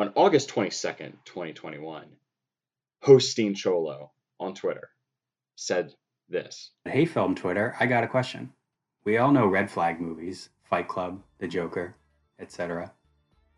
[0.00, 2.06] On August 22nd, 2021,
[3.04, 4.88] Hosteen Cholo on Twitter
[5.56, 5.92] said
[6.26, 6.70] this.
[6.86, 8.54] Hey, Film Twitter, I got a question.
[9.04, 11.96] We all know red flag movies, Fight Club, The Joker,
[12.38, 12.94] etc.,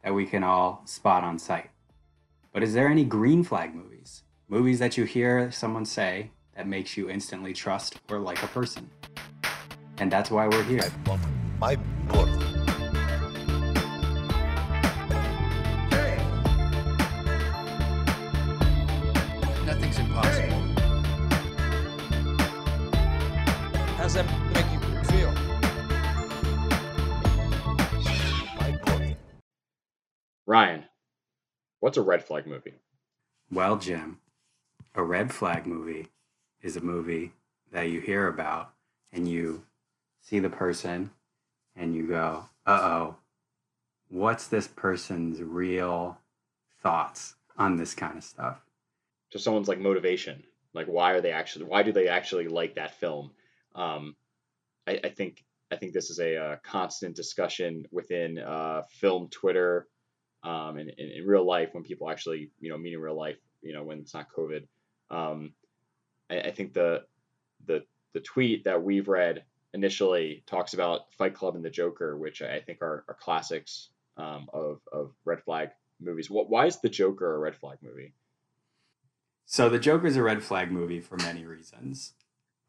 [0.03, 1.71] that we can all spot on sight.
[2.53, 4.25] But is there any green flag movies?
[4.49, 8.91] Movies that you hear someone say that makes you instantly trust or like a person?
[9.99, 10.91] And that's why we're here.
[11.61, 11.77] My
[12.09, 12.42] book.
[31.83, 32.75] What's a red flag movie?
[33.51, 34.19] Well, Jim,
[34.95, 36.07] a red flag movie
[36.63, 37.33] is a movie
[37.73, 38.73] that you hear about
[39.13, 39.65] and you
[40.21, 41.11] see the person
[41.75, 43.17] and you go, uh oh,
[44.09, 46.19] what's this person's real
[46.85, 48.61] thoughts on this kind of stuff?
[49.31, 52.95] So someone's like motivation, like why are they actually, why do they actually like that
[52.95, 53.33] film?
[53.75, 54.15] Um,
[54.87, 59.89] I, I think I think this is a, uh constant discussion within uh, film Twitter
[60.43, 63.39] um, and, and in real life when people actually you know meet in real life,
[63.63, 64.67] you know when it's not COVID.
[65.11, 65.53] Um,
[66.31, 67.05] I, I think the
[67.67, 72.43] the the tweet that we've read initially talks about Fight Club and The Joker, which
[72.43, 75.71] I think are, are classics um, of of red flag
[76.01, 76.31] movies.
[76.31, 78.13] What why is The Joker a red flag movie?
[79.45, 82.15] So, The Joker is a red flag movie for many reasons.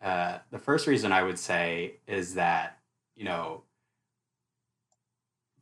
[0.02, 2.80] Uh, the first reason I would say is that,
[3.16, 3.64] you know,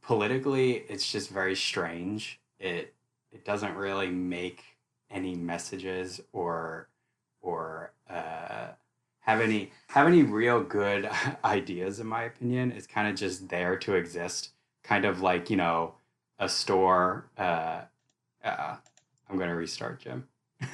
[0.01, 2.39] politically, it's just very strange.
[2.59, 2.93] It
[3.31, 4.63] it doesn't really make
[5.09, 6.87] any messages or
[7.41, 8.67] or uh,
[9.21, 11.09] have any have any real good
[11.45, 12.71] ideas in my opinion.
[12.71, 14.51] It's kind of just there to exist,
[14.83, 15.95] kind of like you know
[16.39, 17.29] a store.
[17.37, 17.81] Uh,
[18.43, 18.75] uh,
[19.29, 20.27] I'm gonna restart, Jim.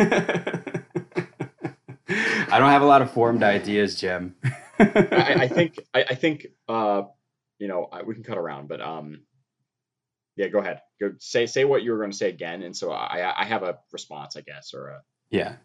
[2.50, 4.36] I don't have a lot of formed ideas, Jim.
[4.80, 7.04] I, I think I, I think uh,
[7.59, 9.21] you know I, we can cut around, but um,
[10.35, 10.81] yeah, go ahead.
[10.99, 13.63] Go say say what you were going to say again, and so I I have
[13.63, 15.55] a response, I guess, or a Yeah.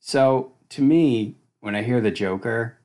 [0.00, 2.78] So to me, when I hear the Joker,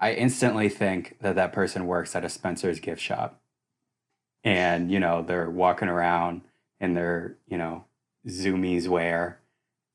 [0.00, 3.40] I instantly think that that person works at a Spencer's gift shop.
[4.42, 6.40] And, you know, they're walking around
[6.80, 7.84] in their, you know,
[8.26, 9.38] zoomies wear.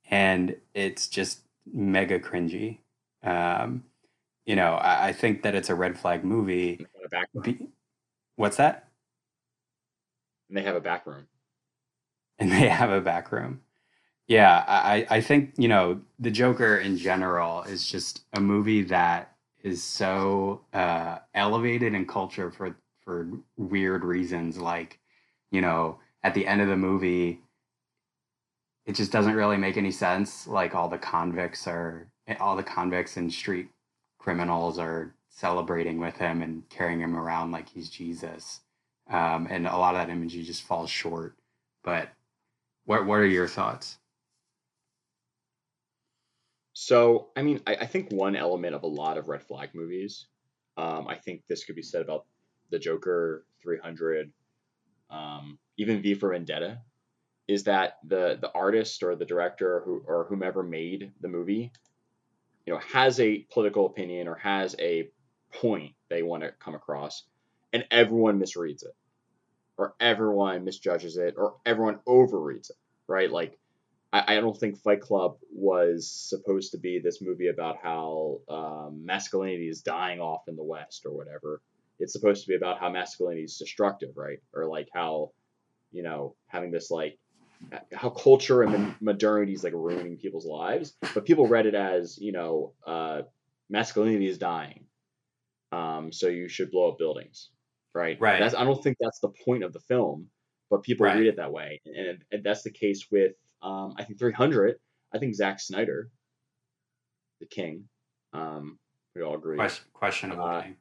[0.10, 1.40] And it's just
[1.74, 2.78] mega cringy.
[3.24, 3.84] Um,
[4.46, 6.86] you know, I, I think that it's a red flag movie.
[7.06, 7.44] A back room.
[7.44, 7.68] Be-
[8.38, 8.90] What's that?
[10.50, 11.28] And they have a back room.
[12.40, 13.62] and they have a back room.
[14.28, 19.36] Yeah, I, I think, you know, the Joker in general is just a movie that
[19.64, 24.58] is so uh, elevated in culture for for weird reasons.
[24.60, 25.00] Like,
[25.52, 27.42] you know, at the end of the movie,
[28.86, 30.48] it just doesn't really make any sense.
[30.48, 32.08] Like all the convicts are
[32.40, 33.70] all the convicts and street
[34.20, 38.62] criminals are celebrating with him and carrying him around like he's Jesus.
[39.10, 41.36] Um, and a lot of that imagery just falls short.
[41.84, 42.10] But
[42.86, 43.98] what what are your thoughts?
[46.74, 50.26] So, I mean, I, I think one element of a lot of red flag movies,
[50.78, 52.26] um, I think this could be said about
[52.70, 54.32] the Joker 300,
[55.10, 56.80] um, even V for Vendetta,
[57.48, 61.72] is that the the artist or the director who or whomever made the movie,
[62.66, 65.10] you know, has a political opinion or has a
[65.54, 67.24] point they want to come across,
[67.74, 68.96] and everyone misreads it,
[69.78, 73.32] or everyone misjudges it, or everyone overreads it, right?
[73.32, 73.58] Like
[74.16, 79.06] I, I don't think Fight Club was supposed to be this movie about how um,
[79.06, 81.62] masculinity is dying off in the West or whatever.
[82.00, 84.40] It's supposed to be about how masculinity is destructive, right?
[84.54, 85.32] Or like how,
[85.92, 87.18] you know, having this like
[87.94, 90.94] how culture and modernity is like ruining people's lives.
[91.14, 93.24] But people read it as, you know, uh,
[93.70, 94.86] masculinity is dying,
[95.76, 97.50] um, so you should blow up buildings,
[97.94, 98.20] right?
[98.20, 98.40] Right.
[98.40, 100.28] That's I don't think that's the point of the film,
[100.70, 101.18] but people Right.
[101.18, 104.76] read it that way, and, and that's the case with um, I think 300.
[105.14, 106.10] I think Zack Snyder,
[107.40, 107.88] the king,
[108.34, 108.78] um,
[109.16, 110.78] we all agree, Question, questionable Uh, game.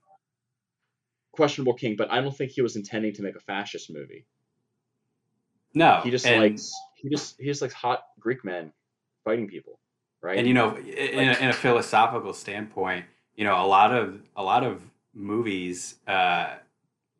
[1.33, 4.27] questionable king, but I don't think he was intending to make a fascist movie.
[5.75, 8.73] No, He just and, likes he just he just likes hot Greek men
[9.25, 9.81] fighting people,
[10.23, 10.39] right?
[10.39, 13.05] and you know, in a, in a philosophical standpoint,
[13.37, 14.83] you know, a lot of a lot of
[15.15, 16.55] movies uh,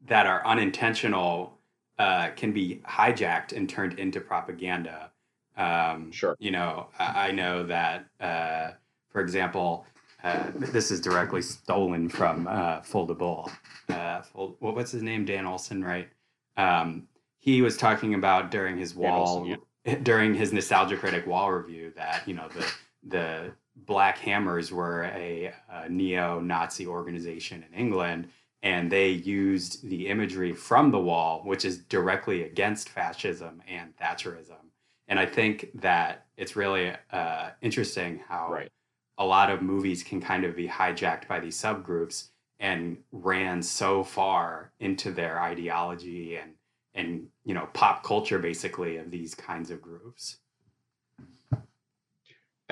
[0.07, 1.57] that are unintentional
[1.99, 5.11] uh, can be hijacked and turned into propaganda.
[5.57, 6.37] Um, Sure.
[6.39, 8.73] You know, I, I know that, uh,
[9.11, 9.87] for example,
[10.25, 13.51] uh, this is directly stolen from uh, Foldable.
[13.89, 15.25] Uh, Fold, what, what's his name?
[15.25, 16.09] Dan Olson, right?
[16.57, 17.07] Um,
[17.39, 22.27] he was talking about during his wall Wilson, during his nostalgia critic wall review that
[22.27, 22.67] you know the
[23.07, 28.29] the Black Hammers were a, a neo-Nazi organization in England,
[28.63, 34.71] and they used the imagery from the wall, which is directly against fascism and Thatcherism.
[35.09, 38.71] And I think that it's really uh, interesting how Right.
[39.19, 42.29] a lot of movies can kind of be hijacked by these subgroups
[42.59, 46.55] and ran so far into their ideology and
[46.95, 50.39] and you know pop culture basically of these kinds of groups.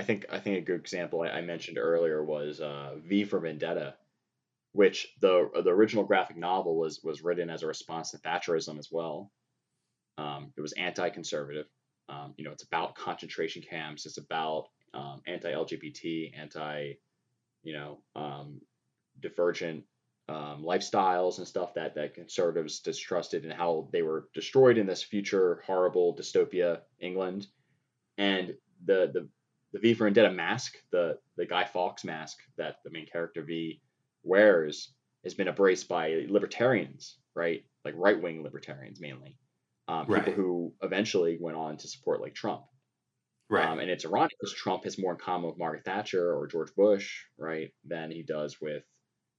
[0.02, 3.38] I think I think a good example I, I mentioned earlier was uh, V for
[3.38, 3.94] Vendetta,
[4.72, 8.88] which the the original graphic novel was was written as a response to Thatcherism as
[8.90, 9.30] well.
[10.18, 11.66] Um, it was anti-conservative.
[12.08, 14.04] Um, you know, it's about concentration camps.
[14.04, 16.94] It's about um, anti-LGBT, anti,
[17.62, 18.60] you know, um,
[19.20, 19.84] divergent
[20.28, 25.04] um, lifestyles and stuff that that conservatives distrusted and how they were destroyed in this
[25.04, 27.46] future horrible dystopia England.
[28.18, 29.28] And the the
[29.72, 33.80] the V for Vendetta mask, the the Guy Fawkes mask that the main character V
[34.22, 34.92] wears,
[35.24, 37.64] has been embraced by libertarians, right?
[37.84, 39.36] Like right wing libertarians mainly,
[39.88, 40.24] um, Right.
[40.24, 42.64] people who eventually went on to support like Trump.
[43.50, 43.66] Right.
[43.66, 46.74] Um, and it's ironic because Trump has more in common with Margaret Thatcher or George
[46.74, 48.84] Bush, right, than he does with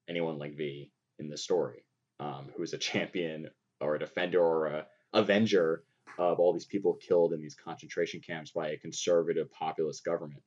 [0.08, 1.86] anyone like V in the story,
[2.20, 3.50] um, who is a champion
[3.82, 5.84] or a defender or a avenger
[6.18, 10.44] of all these people killed in these concentration camps by a conservative populist government,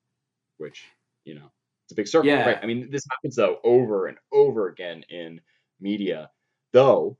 [0.58, 1.52] which, you know,
[1.84, 2.44] it's a big circle, Yeah.
[2.44, 2.58] right?
[2.62, 5.40] I mean, this happens though over and over again in
[5.80, 6.30] media,
[6.72, 7.18] though.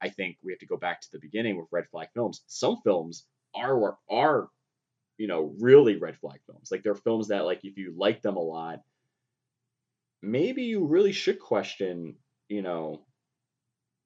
[0.00, 2.42] I think we have to go back to the beginning with red flag films.
[2.46, 4.50] Some films are are
[5.18, 6.70] you know really red flag films.
[6.72, 8.82] Like they're films that like if you like them a lot,
[10.22, 12.18] maybe you really should question,
[12.48, 13.05] you know,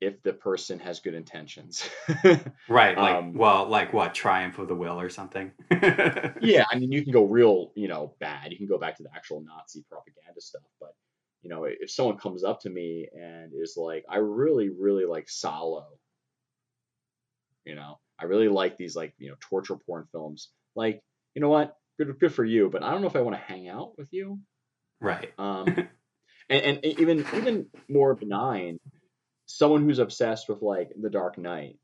[0.01, 1.89] if the person has good intentions.
[2.69, 2.97] right.
[2.97, 5.53] Like um, well, like what Triumph of the Will or something.
[5.71, 8.51] yeah, I mean, you can go real, you know, bad.
[8.51, 10.63] You can go back to the actual Nazi propaganda stuff.
[10.81, 10.95] But,
[11.43, 15.29] you know, if someone comes up to me and is like, I really, really like
[15.29, 15.87] Salo,
[17.67, 20.49] you know, I really like these, like, you know, torture porn films.
[20.75, 21.03] Like,
[21.35, 21.77] you know what?
[21.99, 22.71] Good, good for you.
[22.71, 24.41] But I don't know if I want to hang out with you.
[24.99, 25.31] right.
[25.39, 25.67] Um,
[26.49, 28.81] and, and even even more benign,
[29.57, 31.79] someone who's obsessed with like The Dark Knight,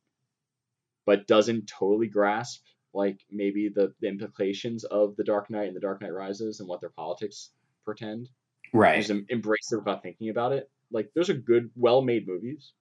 [1.05, 2.63] but doesn't totally grasp
[2.95, 6.69] like maybe the, the implications of The Dark Knight and The Dark Knight Rises and
[6.69, 7.51] what their politics
[7.85, 8.29] pretend.
[8.73, 8.99] Right.
[8.99, 10.71] Just em- embrace it without thinking about it.
[10.91, 12.73] Like those are good, well-made movies,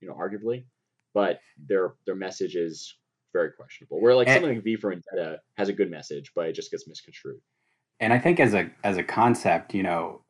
[0.00, 0.64] you know, arguably,
[1.14, 2.96] but their their message is
[3.32, 4.00] very questionable.
[4.00, 6.70] Where like And- something like V for Vendetta has a good message, but it just
[6.70, 7.40] gets misconstrued.
[8.00, 10.22] and I think as a as a concept, you know,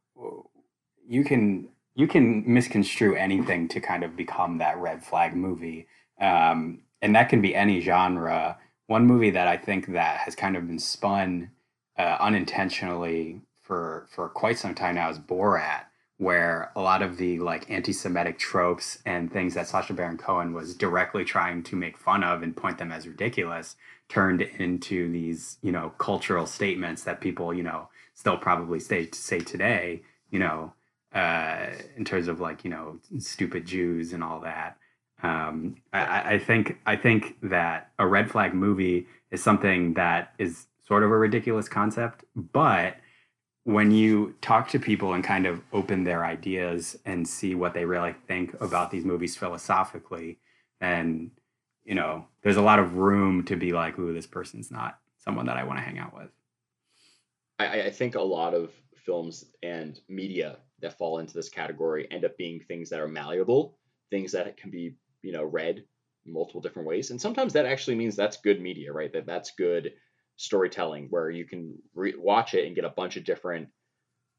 [1.07, 1.69] you can
[1.99, 5.89] you can misconstrue anything to kind of become that red flag movie,
[6.21, 8.57] um, and that can be any genre.
[8.87, 11.51] One movie that I think that has kind of been spun
[11.99, 15.87] uh, unintentionally for for quite some time now is Borat,
[16.19, 20.77] where a lot of the like anti-Semitic tropes and things that Sacha Baron Cohen was
[20.77, 23.75] directly trying to make fun of and point them as ridiculous
[24.09, 29.41] turned into these you know cultural statements that people you know still probably say say
[29.41, 30.01] today
[30.31, 30.73] you know
[31.19, 31.67] uh
[31.97, 32.87] in terms of like you know
[33.19, 34.77] stupid jews and all that
[35.23, 40.67] um I- I, think i think that a red flag movie is something that is
[40.87, 42.97] sort of a ridiculous concept but
[43.65, 47.85] when you talk to people and kind of open their ideas and see what they
[47.85, 50.39] really think about these movies philosophically
[50.81, 51.31] then
[51.85, 55.47] you know, there's a lot of room to be like, ooh, this person's not someone
[55.47, 56.29] that I want to hang out with.
[57.59, 58.71] I- I think a lot of
[59.07, 63.77] films and media that fall into this category end up being things that are malleable,
[64.11, 65.85] things that can be, you know, read
[66.27, 67.11] multiple different ways.
[67.11, 69.13] And sometimes that actually means that's good media, right?
[69.13, 69.93] That that's good
[70.37, 73.69] storytelling where you can re- watch it and get a bunch of different,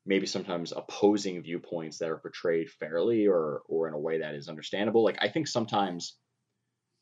[0.05, 4.48] maybe sometimes opposing viewpoints that are portrayed fairly or or in a way that is
[4.48, 5.03] understandable.
[5.03, 6.15] Like I think sometimes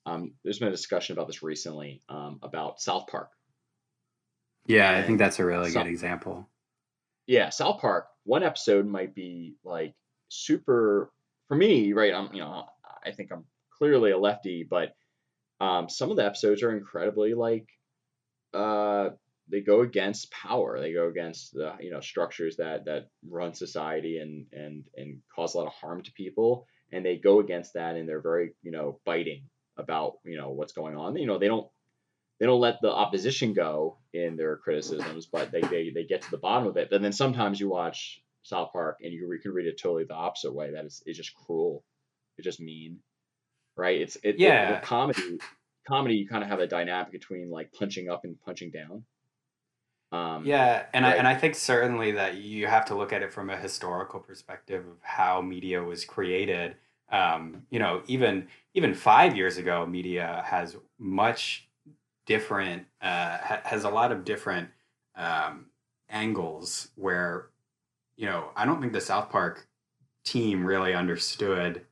[0.06, 3.30] um, there's been a discussion about this recently um, about South Park.
[4.66, 6.50] Yeah, I think that's a really some- good example.
[7.28, 9.96] yeah, South Park, one episode might be like
[10.28, 11.10] super
[11.48, 12.14] for me, right?
[12.14, 12.66] I'm, you know,
[13.06, 13.46] I think I'm
[13.78, 14.94] clearly a lefty, but
[15.62, 17.68] um, some of the episodes are incredibly like,
[18.54, 19.10] uh,
[19.50, 20.80] they go against power.
[20.80, 25.54] They go against the you know structures that that run society and and and cause
[25.54, 28.72] a lot of harm to people, and they go against that, and they're very you
[28.72, 29.44] know biting
[29.78, 31.16] about you know what's going on.
[31.16, 31.70] You know, they don't
[32.40, 36.32] they don't let the opposition go in their criticisms, but they, they, they get to
[36.32, 36.92] the bottom of it.
[36.92, 40.14] And then sometimes you watch South Park and you, re- can read it totally the
[40.14, 40.72] opposite way.
[40.72, 41.84] That is it's just cruel.
[42.38, 43.00] It's just mean,
[43.76, 44.00] right?
[44.00, 44.80] It's it, Yeah.
[44.80, 45.40] the comedy
[45.88, 49.04] comedy, you kind of have a dynamic between like punching up and punching down.
[50.12, 53.34] Um, Yeah, and I and I think certainly that you have to look at it
[53.34, 56.76] from a historical perspective of how media was created.
[57.12, 61.68] Um, you know, even even five years ago, media has much
[62.28, 64.70] different uh, ha- has a lot of different
[65.16, 65.66] um,
[66.10, 67.48] angles where
[68.16, 69.68] you know I don't think the South Park
[70.24, 71.86] team really understood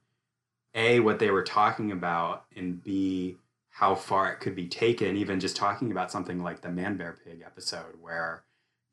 [0.76, 3.38] a what they were talking about and b
[3.70, 7.18] how far it could be taken even just talking about something like the man bear
[7.24, 8.44] pig episode where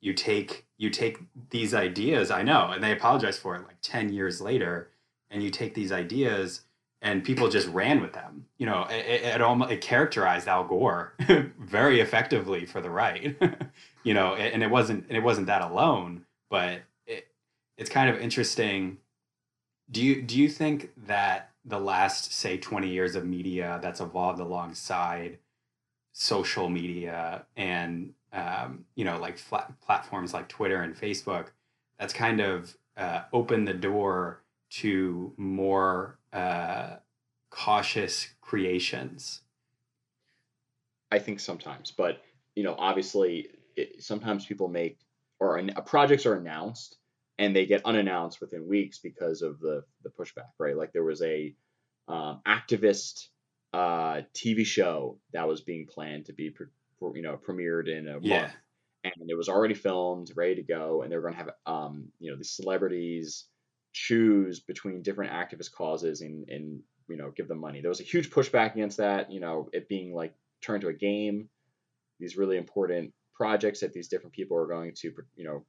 [0.00, 1.18] you take you take
[1.50, 4.90] these ideas i know and they apologize for it like 10 years later
[5.28, 6.62] and you take these ideas
[7.02, 8.46] and people just ran with them.
[8.56, 11.14] You know it, it, almost it characterized al gore
[11.58, 13.36] very effectively for the right.
[14.04, 17.28] You know and it wasn't and it wasn't that alone but it,
[17.78, 18.98] it's kind of interesting.
[19.90, 24.38] Do you do you think that the last say 20 years of media that's evolved
[24.38, 25.38] alongside
[26.12, 31.46] social media and um, you know like flat platforms like Twitter and Facebook
[31.98, 34.41] that's kind of uh, opened the door
[34.72, 36.96] to more uh,
[37.50, 39.42] cautious creations
[41.10, 42.22] I think sometimes, but
[42.54, 44.98] you know, obviously, it, sometimes people make
[45.38, 46.98] or an, projects are announced
[47.38, 50.76] and they get unannounced within weeks because of the the pushback, right?
[50.76, 51.54] Like there was a
[52.08, 53.28] um, activist
[53.72, 56.66] uh, TV show that was being planned to be, pre-
[56.98, 58.50] pre- you know, premiered in a Yeah.
[58.50, 58.54] month,
[59.04, 62.12] and it was already filmed, ready to go, and they were going to have, um,
[62.18, 63.46] you know, the celebrities
[63.92, 67.80] choose between different activist causes and and you know give them money.
[67.80, 70.94] There was a huge pushback against that, you know, it being like turned to a
[70.94, 71.48] game.
[72.20, 75.64] These really important projects that these different people are going to, you know,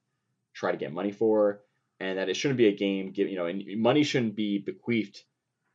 [0.53, 1.61] try to get money for,
[1.99, 3.11] and that it shouldn't be a game.
[3.11, 5.23] Give you know, and money shouldn't be bequeathed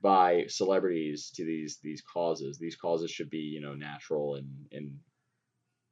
[0.01, 2.59] by celebrities to these these causes.
[2.59, 4.99] These causes should be you know natural and and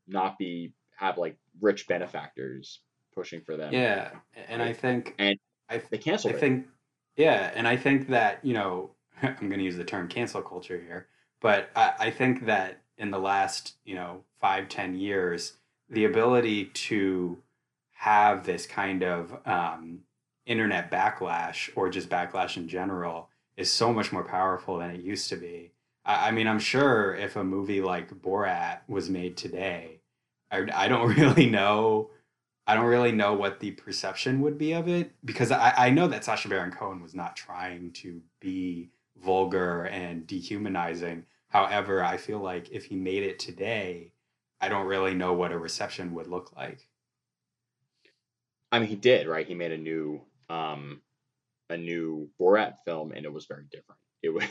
[0.07, 2.81] not be have like rich benefactors
[3.15, 3.73] pushing for them.
[3.73, 4.11] yeah
[4.49, 5.37] and I think And
[5.69, 6.41] I they canceled I it.
[6.41, 6.67] think,
[7.17, 8.91] yeah, and I think that you know,
[9.23, 11.09] I'm going to use the term cancel culture here,
[11.41, 15.55] but I, I think that in the last you know five ten years,
[15.89, 17.39] the ability to
[17.93, 20.01] have this kind of um,
[20.45, 25.29] internet backlash or just backlash in general is so much more powerful than it used
[25.31, 25.73] to be.
[26.05, 30.01] I, I mean, I'm sure if a movie like Borat was made today,
[30.51, 32.11] I, I don't really know
[32.67, 36.09] I don't really know what the perception would be of it because I, I know
[36.09, 38.91] that Sacha Baron Cohen was not trying to be
[39.23, 41.25] vulgar and dehumanizing.
[41.49, 44.13] However, I feel like if he made it today,
[44.61, 46.89] I don't really know what a reception would look like.
[48.73, 49.47] I mean, he did right.
[49.47, 51.01] He made a new um
[51.71, 54.01] a new Borat film, and it was very different.
[54.23, 54.45] It was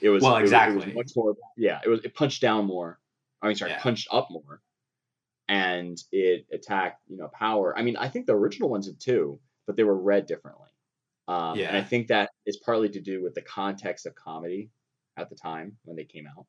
[0.00, 0.92] it was Well, it was- it was exactly.
[0.94, 1.34] much more.
[1.56, 3.00] Yeah, it was it punched down more.
[3.42, 3.80] I mean, sorry, Yeah.
[3.80, 4.62] punched up more,
[5.48, 7.76] and it attacked you know power.
[7.78, 10.70] I mean, I think the original ones did too, but they were read differently.
[11.28, 14.70] Um, And I think that is partly to do with the context of comedy
[15.16, 16.46] at the time when they came out.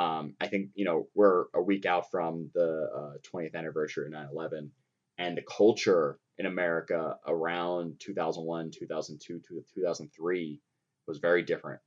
[0.00, 4.12] Um, I think you know we're a week out from the uh, 20th anniversary of
[4.12, 4.70] 9/11,
[5.18, 10.60] and the culture in America around 2001, 2002, to 2003
[11.06, 11.80] was very different.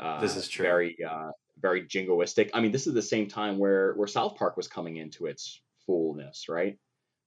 [0.00, 0.64] Uh, This is true.
[0.64, 2.50] Very, uh, very jingoistic.
[2.54, 5.60] I mean, this is the same time where where South Park was coming into its
[5.86, 6.78] fullness, right?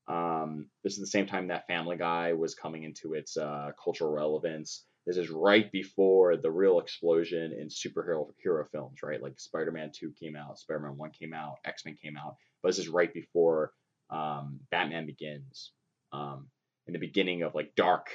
[0.07, 4.11] Um, this is the same time that Family Guy was coming into its uh, cultural
[4.11, 4.85] relevance.
[5.05, 9.21] This is right before the real explosion in superhero hero films, right?
[9.21, 12.87] Like Spider-Man 2 came out, Spider-Man 1 came out, X-Men came out, but this is
[12.87, 13.71] right before
[14.11, 15.71] um, Batman Begins,
[16.11, 16.47] um,
[16.87, 18.09] in the beginning of like dark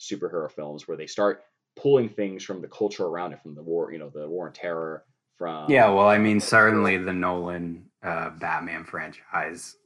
[0.00, 1.42] superhero films where they start
[1.76, 4.52] pulling things from the culture around it, from the war, you know, the war on
[4.52, 5.04] terror,
[5.38, 9.76] from Yeah, well, I mean, certainly the Nolan uh, Batman franchise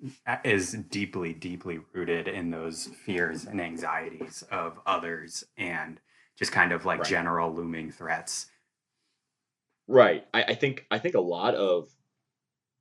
[0.44, 6.00] is deeply, deeply rooted in those fears and anxieties of others and
[6.38, 7.08] just kind of like Right.
[7.08, 8.46] general looming threats.
[9.88, 10.26] Right.
[10.34, 11.88] I, I think I think a lot of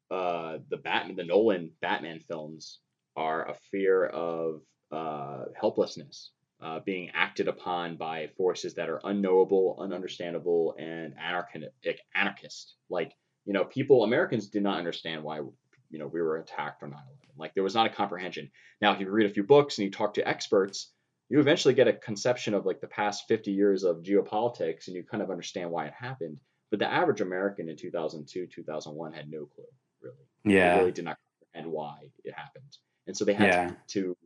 [0.09, 2.79] uh, the Batman, the Nolan Batman films
[3.15, 6.31] are a fear of uh, helplessness,
[6.61, 12.75] uh, being acted upon by forces that are unknowable, ununderstandable, and anarchic, anarchist.
[12.89, 13.13] Like
[13.45, 16.97] you know, people Americans did not understand why you know we were attacked on 9/11.
[17.37, 18.49] Like there was not a comprehension.
[18.81, 20.91] Now, if you read a few books and you talk to experts,
[21.29, 25.03] you eventually get a conception of like the past 50 years of geopolitics, and you
[25.03, 26.39] kind of understand why it happened.
[26.71, 29.65] But the average American in 2002, 2001 had no clue,
[30.01, 30.15] really.
[30.43, 30.77] They Yeah.
[30.79, 31.17] really did not
[31.53, 32.77] comprehend why it happened.
[33.07, 33.67] And so they had Yeah.
[33.67, 34.17] to, to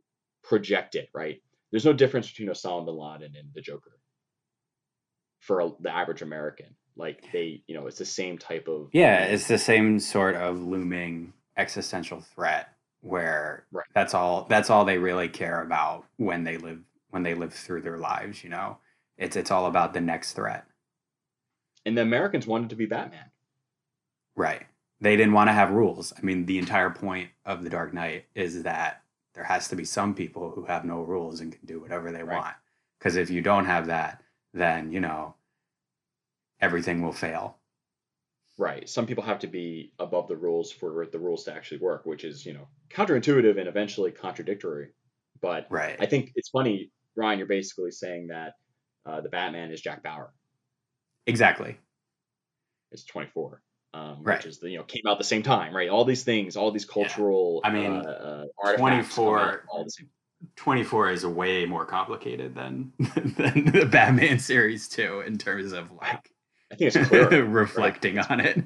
[0.42, 1.42] project it, right?
[1.70, 3.98] There's no difference between Osama bin Laden and the Joker
[5.40, 6.66] for a, the average American.
[6.96, 10.62] Like they, you know, it's the same type of Yeah, it's the same sort of
[10.62, 12.68] looming existential threat
[13.02, 13.86] where Right.
[13.94, 17.82] that's all that's all they really care about when they live when they live through
[17.82, 18.78] their lives, you know.
[19.16, 20.66] It's it's all about the next threat.
[21.86, 23.30] and the Americans wanted to be Batman.
[24.36, 24.66] Right.
[25.00, 26.12] They didn't want to have rules.
[26.16, 28.99] I mean, the entire point of The Dark Knight is that
[29.34, 32.22] there has to be some people who have no rules and can do whatever they
[32.22, 32.36] Right.
[32.38, 32.56] want.
[32.98, 34.22] Because if you don't have that,
[34.52, 35.36] then, you know,
[36.60, 37.58] everything will fail.
[38.58, 38.88] Right.
[38.88, 42.24] Some people have to be above the rules for the rules to actually work, which
[42.24, 44.92] is, you know, counterintuitive and eventually contradictory.
[45.40, 45.96] But Right.
[45.98, 48.54] I think it's funny, Ryan, you're basically saying that
[49.06, 50.34] uh, the Batman is Jack Bauer.
[51.26, 51.78] exactly.
[52.90, 53.62] It's 24.
[53.92, 54.38] Um, Right.
[54.38, 55.88] Which is, the, you know, came out the same time, right?
[55.88, 59.64] All these things, all these cultural I mean, uh, uh, twenty four.
[59.68, 60.08] All the same.
[60.56, 66.30] 24 is way more complicated than than the Batman series too in terms of like
[66.72, 67.44] I think it's clearer.
[67.44, 68.64] reflecting on it.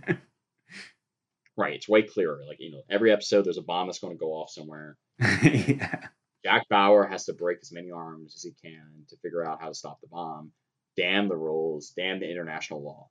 [1.57, 1.75] right.
[1.75, 2.43] It's way clearer.
[2.47, 4.97] Like, you know, every episode there's a bomb that's going to go off somewhere.
[5.43, 6.09] yeah.
[6.45, 9.69] Jack Bauer has to break as many arms as he can to figure out how
[9.69, 10.52] to stop the bomb.
[10.97, 11.93] Damn the rules.
[11.97, 13.09] Damn the international law.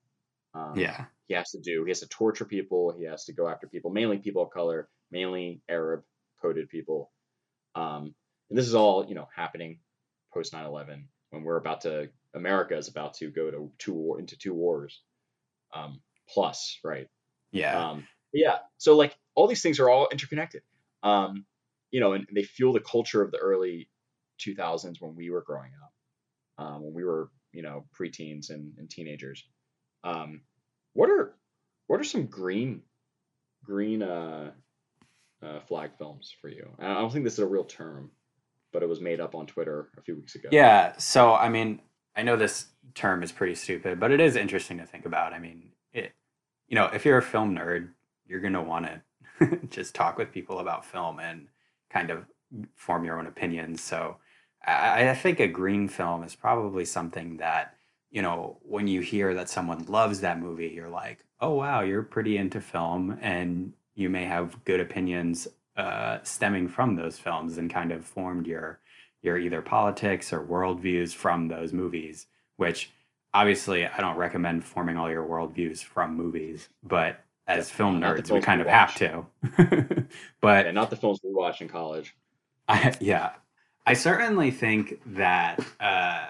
[0.54, 1.06] Um, Yeah.
[1.28, 1.84] He has to do.
[1.86, 2.92] He has to torture people.
[2.98, 6.04] He has to go after people, mainly people of color, mainly Arab
[6.42, 7.12] coded people.
[7.76, 8.16] Um,
[8.50, 9.80] and this is all you know happening
[10.34, 14.38] post 9/11 when we're about to America is about to go to two war into
[14.38, 15.02] two wars.
[15.74, 17.08] Um, plus, right?
[17.52, 17.90] Yeah.
[17.92, 20.64] Um, yeah, so like all these things are all interconnected.
[21.04, 21.46] Um,
[21.92, 23.90] you know, and they fuel the culture of the early
[24.40, 28.90] 2000s when we were growing up, um, when we were, you know, preteens and, and
[28.90, 29.48] teenagers.
[30.04, 30.42] Um,
[30.94, 31.34] what are
[31.88, 32.82] what are some green
[33.64, 34.52] green uh,
[35.44, 36.70] uh, flag films for you?
[36.80, 38.12] I don't think this is a real term,
[38.72, 40.50] but it was made up on Twitter a few weeks ago.
[40.52, 40.98] Yeah.
[40.98, 41.82] So, I mean,
[42.16, 45.34] I know this term is pretty stupid, but it is interesting to think about.
[45.34, 46.14] I mean, it,
[46.68, 47.90] you know, if you're a film nerd,
[48.28, 48.88] you're to want
[49.40, 51.48] to just talk with people about film and
[51.90, 52.26] kind of
[52.76, 53.82] form your own opinions.
[53.82, 54.18] So,
[54.66, 57.73] I, I think a green film is probably something that,
[58.14, 62.04] you know, when you hear that someone loves that movie, you're like, oh, wow, you're
[62.04, 67.74] pretty into film and you may have good opinions uh, stemming from those films and
[67.74, 68.80] kind of formed your
[69.24, 72.92] your either politics or worldviews from those movies, which
[73.34, 78.32] obviously I don't recommend forming all your worldviews from movies, but as Yeah, film nerds,
[78.32, 79.26] we kind we of have to.
[80.42, 82.16] but and not the films we watch in college.
[82.68, 83.32] I, yeah,
[83.86, 86.28] I certainly think that uh,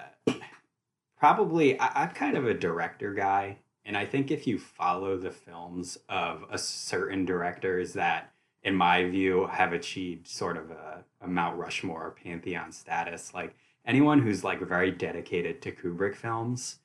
[1.24, 5.32] probably I, I'm kind of a director guy, and I think if you follow the
[5.32, 11.28] films of a certain directors that, in my view, have achieved sort of a, a
[11.30, 13.56] Mount Rushmore pantheon status, like
[13.86, 16.80] anyone who's like very dedicated to Kubrick films,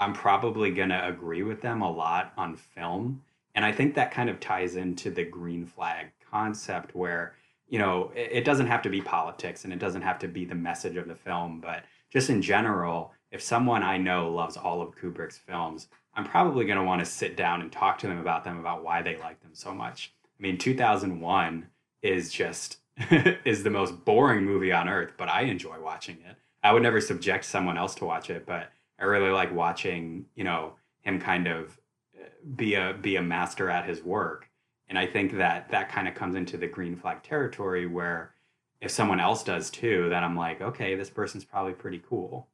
[0.00, 3.22] I'm probably gonna agree with them a lot on film,
[3.54, 7.36] and I think that kind of ties into the green flag concept where
[7.68, 10.44] you know, it, it doesn't have to be politics and it doesn't have to be
[10.44, 14.80] the message of the film, but just in general, if someone I know loves all
[14.80, 18.20] of Kubrick's films, I'm probably going to want to sit down and talk to them
[18.20, 20.14] about them, about why they like them so much.
[20.38, 21.66] I mean, 2001
[22.02, 22.78] is just
[23.44, 26.36] is the most boring movie on earth, but I enjoy watching it.
[26.62, 28.70] I would never subject someone else to watch it, but
[29.00, 31.76] I really like watching, you know, him kind of
[32.16, 34.48] uh, be a be a master at his work.
[34.88, 38.32] And I think that that kind of comes into the green flag territory where
[38.80, 42.46] if someone else does too, then I'm like, okay, this person's probably pretty cool.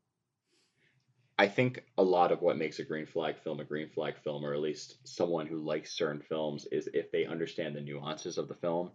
[1.40, 4.44] I think a lot of what makes a green flag film a green flag film,
[4.44, 8.46] or at least someone who likes certain films, is if they understand the nuances of
[8.46, 8.90] the film,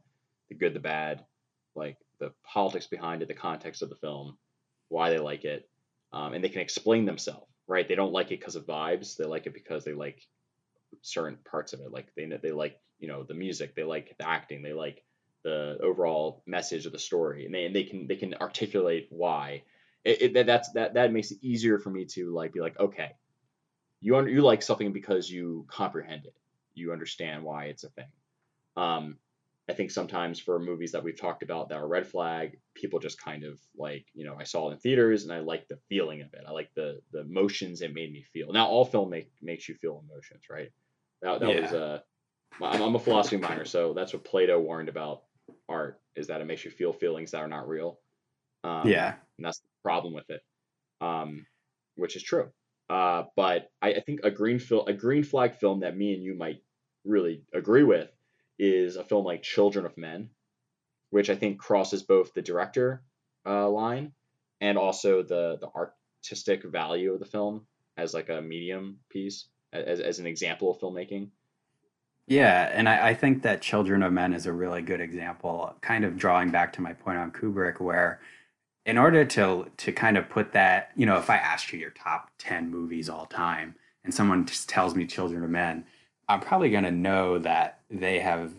[0.49, 1.25] the good, the bad,
[1.73, 4.37] like the politics behind it, the context of the film,
[4.89, 5.67] why they like it,
[6.13, 7.47] um, and they can explain themselves.
[7.67, 7.87] Right?
[7.87, 9.17] They don't like it because of vibes.
[9.17, 10.21] They like it because they like
[11.01, 11.91] certain parts of it.
[11.91, 15.03] Like they they like you know the music, they like the acting, they like
[15.43, 19.63] the overall message of the story, and they and they can they can articulate why
[20.05, 22.79] it, it, that- that's that that makes it easier for me to like be like
[22.79, 23.11] okay
[24.01, 26.35] you un- you like something because you comprehend it.
[26.75, 28.11] You understand why it's a thing.
[28.77, 29.17] Um
[29.67, 33.19] i think sometimes for movies that we've talked about that are red flag people just
[33.19, 36.21] kind of like you know i saw it in theaters and i like the feeling
[36.21, 36.43] of it.
[36.47, 38.53] I like the the emotions it made me feel.
[38.53, 40.71] Now all film make, makes you feel emotions right?
[41.23, 41.77] That, that was Yeah.
[41.77, 41.99] uh
[42.61, 45.23] I'm, I'm a philosophy minor so that's what plato warned about
[45.67, 47.99] art is that it makes you feel feelings that are not real.
[48.63, 49.15] Um, yeah.
[49.37, 50.41] and that's problem with it,
[50.99, 51.45] um,
[51.95, 52.49] which is true.
[52.89, 56.23] Uh, but I, I think a green fil- a green flag film that me and
[56.23, 56.63] you might
[57.03, 58.09] really agree with
[58.57, 60.29] is a film like Children of Men,
[61.11, 63.03] which I think crosses both the director
[63.45, 64.13] uh, line
[64.59, 69.99] and also the the artistic value of the film as like a medium piece as
[69.99, 71.29] as an example of filmmaking.
[72.27, 76.03] Yeah, and I, I think that Children of Men is a really good example, kind
[76.03, 78.19] of drawing back to my point on Kubrick, where
[78.85, 81.91] in order to to kind of put that, you know, if I asked you your
[81.91, 85.85] top ten movies all time, and someone just tells me Children of Men,
[86.27, 88.53] I'm probably going to know that they have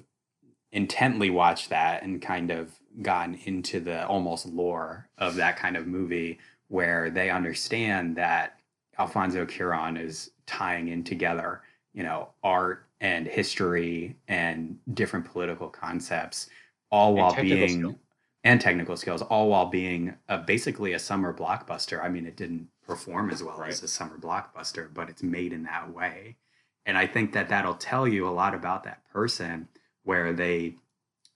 [0.72, 5.86] intently watched that and kind of gotten into the almost lore of that kind of
[5.86, 8.58] movie, where they understand that
[8.98, 11.62] Alfonso Cuarón is tying in together,
[11.94, 16.48] you know, art and history and different political concepts,
[16.90, 17.98] all And while being skill.
[18.46, 22.00] And technical skills, all while being a, basically a summer blockbuster.
[22.02, 23.70] I mean, it didn't perform as well Right.
[23.72, 26.36] as a summer blockbuster, but it's made in that way.
[26.86, 29.66] And I think that that'll tell you a lot about that person,
[30.04, 30.76] where they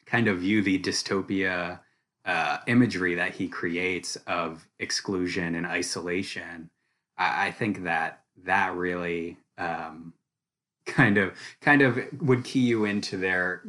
[0.06, 1.80] kind of view the dystopia
[2.24, 6.70] uh, imagery that he creates of exclusion and isolation.
[7.18, 10.14] I, I think that that really um,
[10.86, 13.62] kind of kind of would key you into their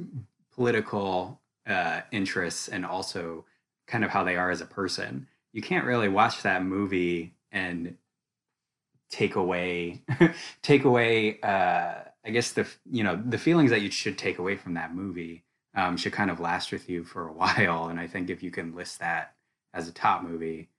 [0.54, 1.41] political
[1.72, 3.46] uh, interests and also
[3.88, 5.28] kind of how they are as a person.
[5.54, 7.98] You can't really watch that movie and
[9.10, 10.02] take away
[10.62, 14.56] take away uh, I guess the you know the feelings that you should take away
[14.56, 15.44] from that movie
[15.76, 17.88] um, should kind of last with you for a while.
[17.88, 19.36] And I think if you can list that
[19.74, 20.70] as a top movie,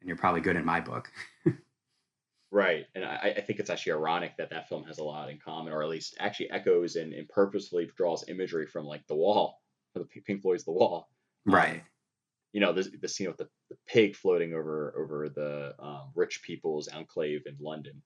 [0.00, 1.10] then you're probably good in my book.
[2.52, 5.38] Right, and I, I think it's actually ironic that that film has a lot in
[5.38, 9.60] common, or at least actually echoes and, and purposefully draws imagery from like The Wall,
[9.94, 11.08] the Pink Floyd's The Wall.
[11.48, 11.82] Um, Right.
[12.52, 16.42] You know, the the scene with the, the pig floating over over the um, rich
[16.44, 18.02] people's enclave in London,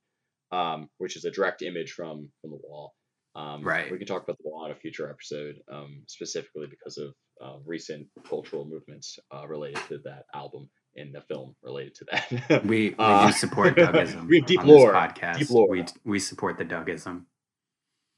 [0.52, 2.94] um, which is a direct image from from The Wall.
[3.34, 3.90] Um, Right.
[3.90, 7.56] We can talk about The Wall in a future episode, um, specifically because of uh,
[7.64, 12.64] recent cultural movements uh, related to that album and the film related to that.
[12.64, 15.38] We, we Uh, do support Dougism we have deep lore, podcast.
[15.38, 15.68] deep lore.
[15.70, 17.24] We we support the Dougism.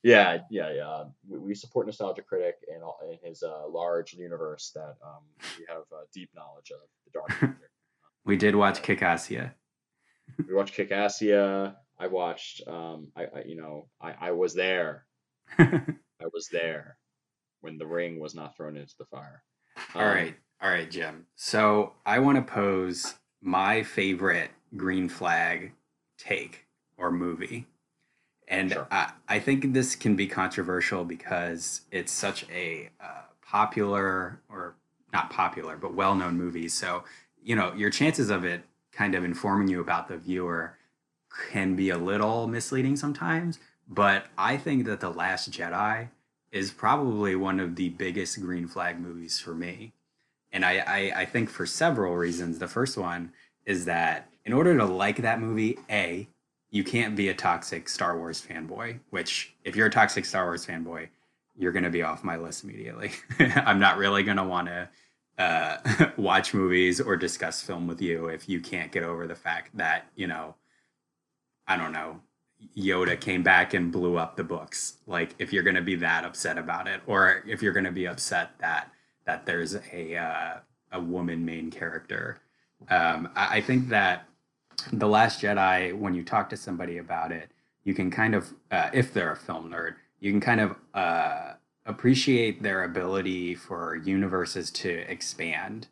[0.06, 1.04] Yeah, yeah, yeah.
[1.28, 5.22] We, we support Nostalgia Critic and, all, and his uh, large universe that um,
[5.58, 7.56] we have uh, deep knowledge of the dark.
[8.24, 9.52] We did watch Kickassia.
[10.48, 11.76] we watched Kickassia.
[11.96, 15.06] I watched, um, I, I, you know, I, I was there.
[15.58, 16.98] I was there
[17.60, 19.44] when the ring was not thrown into the fire.
[19.94, 20.34] All Um, right.
[20.60, 21.26] All right, Jim.
[21.36, 25.72] So I want to pose my favorite green flag
[26.18, 26.66] take
[26.96, 27.66] or movie.
[28.48, 28.86] And Sure.
[28.90, 34.74] I, I think this can be controversial because it's such a uh, popular or
[35.12, 36.68] not popular, but well known movie.
[36.68, 37.04] So,
[37.42, 40.76] you know, your chances of it kind of informing you about the viewer
[41.50, 43.58] can be a little misleading sometimes.
[43.88, 46.08] But I think that The Last Jedi
[46.50, 49.92] is probably one of the biggest green flag movies for me.
[50.52, 52.58] And I, I, I think for several reasons.
[52.58, 53.32] The first one
[53.64, 56.28] is that in order to like that movie, A,
[56.76, 60.66] you can't be a toxic Star Wars fanboy, which if you're a toxic Star Wars
[60.66, 61.08] fanboy,
[61.56, 63.12] you're going to be off my list immediately.
[63.38, 64.88] I'm not really going to want to
[65.38, 69.74] uh, watch movies or discuss film with you if you can't get over the fact
[69.78, 70.54] that, you know,
[71.66, 72.20] I don't know,
[72.76, 74.98] Yoda came back and blew up the books.
[75.06, 77.90] Like if you're going to be that upset about it, or if you're going to
[77.90, 78.90] be upset that
[79.24, 80.54] that there's a uh,
[80.92, 82.38] a woman main character,
[82.88, 84.28] um, I, I think that
[84.92, 87.50] the Last Jedi, when you talk to somebody about it,
[87.84, 91.52] you can kind of, uh, if they're a film nerd, you can kind of uh,
[91.86, 95.88] appreciate their ability for universes to expand.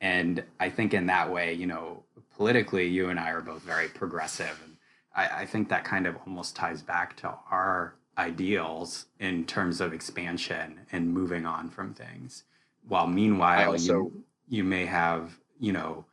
[0.00, 2.02] And I think in that way, you know,
[2.36, 4.60] politically, you and I are both very progressive.
[4.64, 4.76] And
[5.14, 9.92] I, I think that kind of almost ties back to our ideals in terms of
[9.92, 12.44] expansion and moving on from things.
[12.86, 16.04] While meanwhile, also- you, you may have, you know,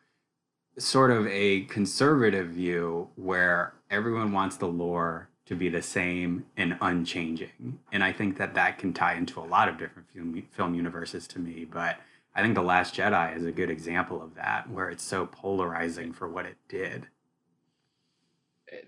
[0.78, 6.78] sort of a conservative view where everyone wants the lore to be the same and
[6.82, 7.80] unchanging.
[7.92, 11.28] And I think that that can tie into a lot of different film, film universes
[11.28, 11.66] to me.
[11.66, 11.98] But
[12.36, 16.12] I think The Last Jedi is a good example of that, where it's so polarizing
[16.12, 17.08] for what it did.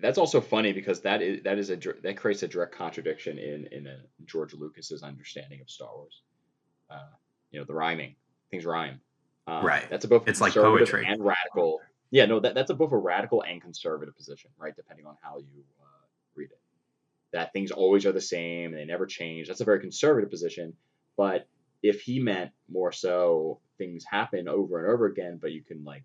[0.02, 3.66] That's also funny because that is that is a that creates a direct contradiction in
[3.70, 6.22] in a George Lucas's understanding of Star Wars.
[6.90, 7.08] Uh,
[7.52, 8.16] you know, the rhyming
[8.50, 9.00] things rhyme.
[9.48, 9.88] Um, Right.
[9.88, 11.06] That's a both It's like poetry.
[11.06, 11.80] and radical.
[12.10, 14.74] Yeah, no, that, that's a both a radical and conservative position, right?
[14.74, 16.60] Depending on how you uh, read it.
[17.32, 19.48] That things always are the same and they never change.
[19.48, 20.74] That's a very conservative position.
[21.16, 21.46] But
[21.82, 26.04] if he meant more so things happen over and over again, but you can like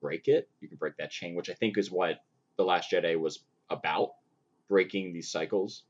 [0.00, 2.22] break it, you can break that chain, which I think is what
[2.56, 4.12] The Last Jedi was about
[4.68, 5.82] breaking these cycles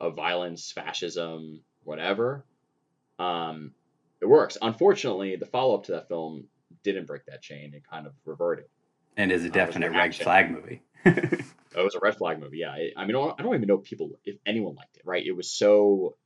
[0.00, 2.44] of violence, fascism, whatever.
[3.18, 3.72] Um,
[4.20, 4.56] it works.
[4.62, 6.46] Unfortunately, the follow up to that film
[6.84, 8.66] didn't break that chain and kind of reverted.
[9.16, 10.24] And is a was definite red reaction.
[10.24, 10.82] flag movie.
[11.76, 12.58] It was a red flag movie.
[12.58, 15.02] Yeah, I, I mean, I don't, even know if people, if anyone liked it.
[15.04, 15.22] Right?
[15.26, 16.16] It was so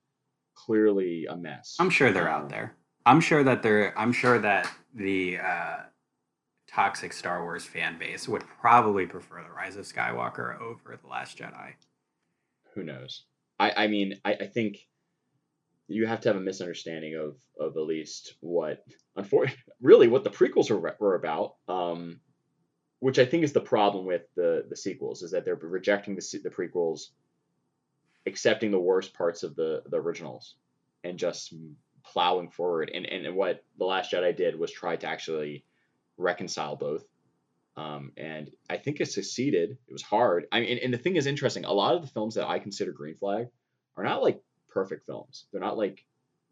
[0.54, 1.76] clearly a mess.
[1.80, 2.76] I'm sure they're Um, out there.
[3.04, 3.98] I'm sure that they're.
[3.98, 5.76] I'm sure that the uh,
[6.68, 11.36] toxic Star Wars fan base would probably prefer the Rise of Skywalker over the Last
[11.36, 11.72] Jedi.
[12.74, 13.24] Who knows?
[13.58, 14.86] I, I mean, I, I think
[15.90, 18.84] you have to have a misunderstanding of of at least what,
[19.16, 21.56] unfortunately, really what the prequels were, were about.
[21.68, 22.20] Um,
[23.00, 26.40] which I think is the problem with the the sequels is that they're rejecting the
[26.42, 27.08] the prequels,
[28.26, 30.54] accepting the worst parts of the the originals,
[31.02, 31.54] and just
[32.04, 32.90] plowing forward.
[32.94, 35.64] And and what the Last Jedi did was try to actually
[36.18, 37.04] reconcile both.
[37.76, 39.78] Um, and I think it succeeded.
[39.88, 40.46] It was hard.
[40.52, 41.64] I mean, and, and the thing is interesting.
[41.64, 43.46] A lot of the films that I consider green flag
[43.96, 45.46] are not like perfect films.
[45.52, 46.04] They're not like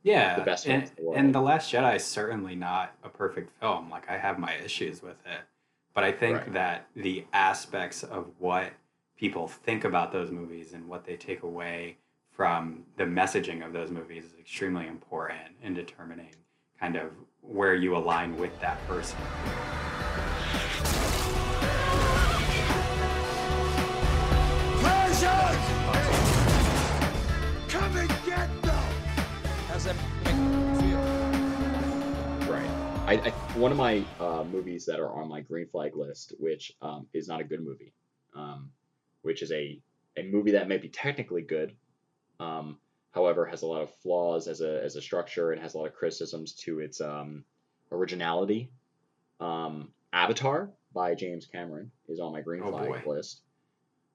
[0.03, 1.17] Yeah, The best and, the world.
[1.19, 3.91] and the Last Jedi is certainly not a perfect film.
[3.91, 5.41] Like I have my issues with it,
[5.95, 6.53] but I think Right.
[6.53, 8.73] that the aspects of what
[9.17, 11.99] people think about those movies and what they take away
[12.31, 16.35] from the messaging of those movies is extremely important in determining
[16.79, 19.19] kind of where you align with that person.
[32.49, 32.71] Right.
[33.07, 36.73] I, I one of my uh, movies that are on my green flag list, which
[36.83, 37.93] um, is not a good movie,
[38.37, 38.71] um,
[39.23, 39.81] which is a
[40.17, 41.75] a movie that may be technically good,
[42.41, 42.79] um,
[43.13, 45.87] however has a lot of flaws as a as a structure and has a lot
[45.87, 47.45] of criticisms to its um,
[47.93, 48.71] originality.
[49.41, 53.15] Um, Avatar by James Cameron is on my green Oh, flag boy.
[53.15, 53.43] list.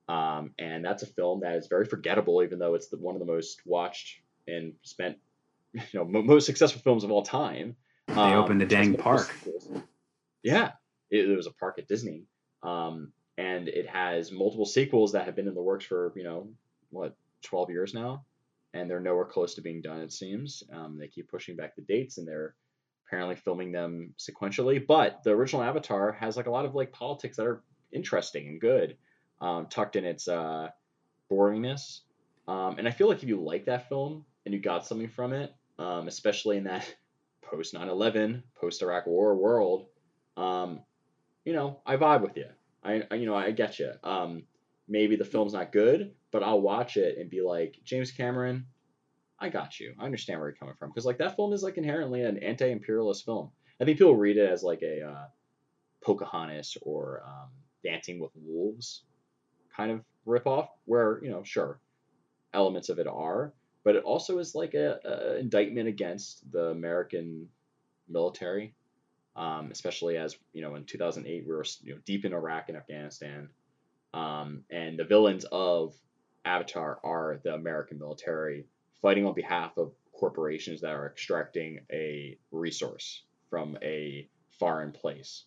[0.10, 3.20] Um, and that's a film that is very forgettable, even though it's the, one of
[3.20, 5.18] the most watched and spent,
[5.92, 7.76] you know, most successful films of all time.
[8.08, 9.34] They Um, opened a dang park.
[10.44, 10.72] Yeah,
[11.10, 12.24] it, it was a park at Disney,
[12.64, 16.50] um, and it has multiple sequels that have been in the works for you know
[16.90, 18.26] what twelve years now,
[18.74, 20.02] and they're nowhere close to being done.
[20.02, 22.56] It seems um, they keep pushing back the dates, and they're
[23.08, 24.86] apparently filming them sequentially.
[24.86, 28.60] But the original Avatar has like a lot of like politics that are interesting and
[28.60, 28.98] good,
[29.40, 30.70] um, tucked in its uh,
[31.32, 32.02] boringness.
[32.48, 35.32] Um, and I feel like if you like that film and you got something from
[35.32, 36.94] it, um, especially in that
[37.42, 39.88] post 9/11, post Iraq War world,
[40.38, 40.82] um,
[41.46, 42.48] you know, I vibe with you.
[42.84, 43.92] I, I you know I get you.
[44.04, 44.44] Um,
[44.88, 48.66] maybe the film's not good, but I'll watch it and be like James Cameron.
[49.40, 49.94] I got you.
[50.00, 53.26] I understand where you're coming from because like that film is like inherently an anti-imperialist
[53.26, 53.52] film.
[53.82, 55.26] I think people read it as like a uh,
[56.02, 57.50] Pocahontas or um,
[57.84, 59.04] Dancing with Wolves
[59.76, 61.80] kind of ripoff, where you know sure
[62.54, 63.54] elements of it are,
[63.84, 67.50] but it also is like a, a indictment against the American
[68.08, 68.74] military,
[69.36, 72.78] um, especially as you know in 2008 we were you know deep in Iraq and
[72.78, 73.50] Afghanistan,
[74.14, 75.94] um, and the villains of
[76.46, 78.66] Avatar are the American military
[79.02, 84.28] fighting on behalf of corporations that are extracting a resource from a
[84.60, 85.44] foreign place.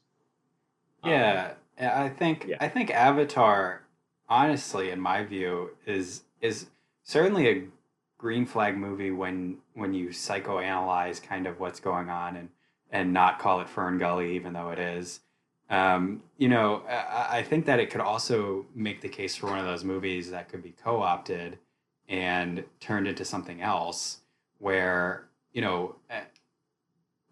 [1.03, 2.57] Um, Yeah, I think yeah.
[2.61, 3.83] I think Avatar,
[4.29, 6.67] honestly, in my view, is is
[7.05, 7.65] certainly a
[8.19, 12.49] green flag movie when when you psychoanalyze kind of what's going on and
[12.91, 15.21] and not call it Fern Gully, even though it is.
[15.69, 19.59] Um, you know, I, I think that it could also make the case for one
[19.59, 21.59] of those movies that could be co-opted
[22.09, 24.19] and turned into something else,
[24.59, 26.21] where you know, eh,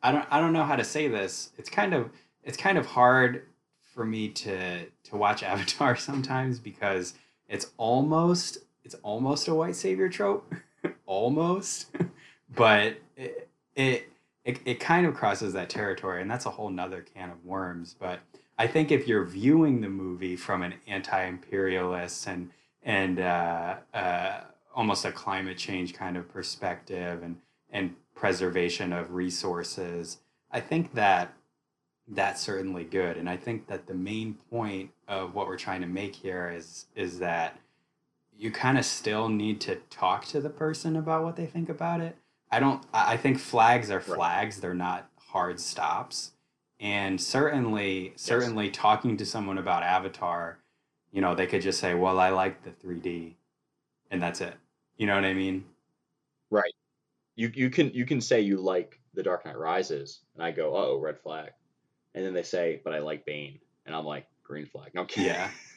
[0.03, 1.51] I don't I don't know how to say this.
[1.57, 2.11] It's kind of
[2.43, 3.47] it's kind of hard
[3.95, 7.15] for me to to watch Avatar sometimes because
[7.49, 10.53] it's almost it's almost a white savior trope,
[11.07, 11.95] almost,
[12.55, 14.09] but it, it
[14.45, 17.97] it it kind of crosses that territory, and that's a whole nother can of worms.
[17.99, 18.21] But
[18.59, 22.51] I think if you're viewing the movie from an anti-imperialist and
[22.83, 24.41] and uh, uh,
[24.75, 27.37] almost a climate change kind of perspective and
[27.71, 30.19] and preservation of resources,
[30.51, 31.33] I think that
[32.09, 35.87] that's certainly good and i think that the main point of what we're trying to
[35.87, 37.59] make here is is that
[38.37, 42.01] you kind of still need to talk to the person about what they think about
[42.01, 42.17] it.
[42.51, 44.05] I don't i think flags are Right.
[44.05, 46.33] flags they're not hard stops.
[46.81, 50.59] And certainly certainly talking to someone about avatar
[51.13, 53.35] you know they could just say well i like the 3d
[54.11, 54.55] and that's it.
[54.97, 55.65] You know what i mean?
[56.51, 56.75] Right.
[57.35, 60.77] You you can you can say you like The Dark Knight Rises, and I go,
[60.77, 61.51] oh, red flag,
[62.15, 64.91] and then they say, but I like Bane, and I'm like, green flag.
[64.95, 65.33] No kidding.
[65.35, 65.51] yeah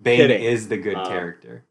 [0.00, 0.42] bane Kidding.
[0.42, 1.64] is the good Um, character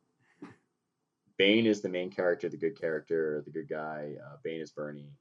[1.37, 4.13] Bane is the main character, the good character, the good guy.
[4.25, 5.11] Uh, Bane is Bernie.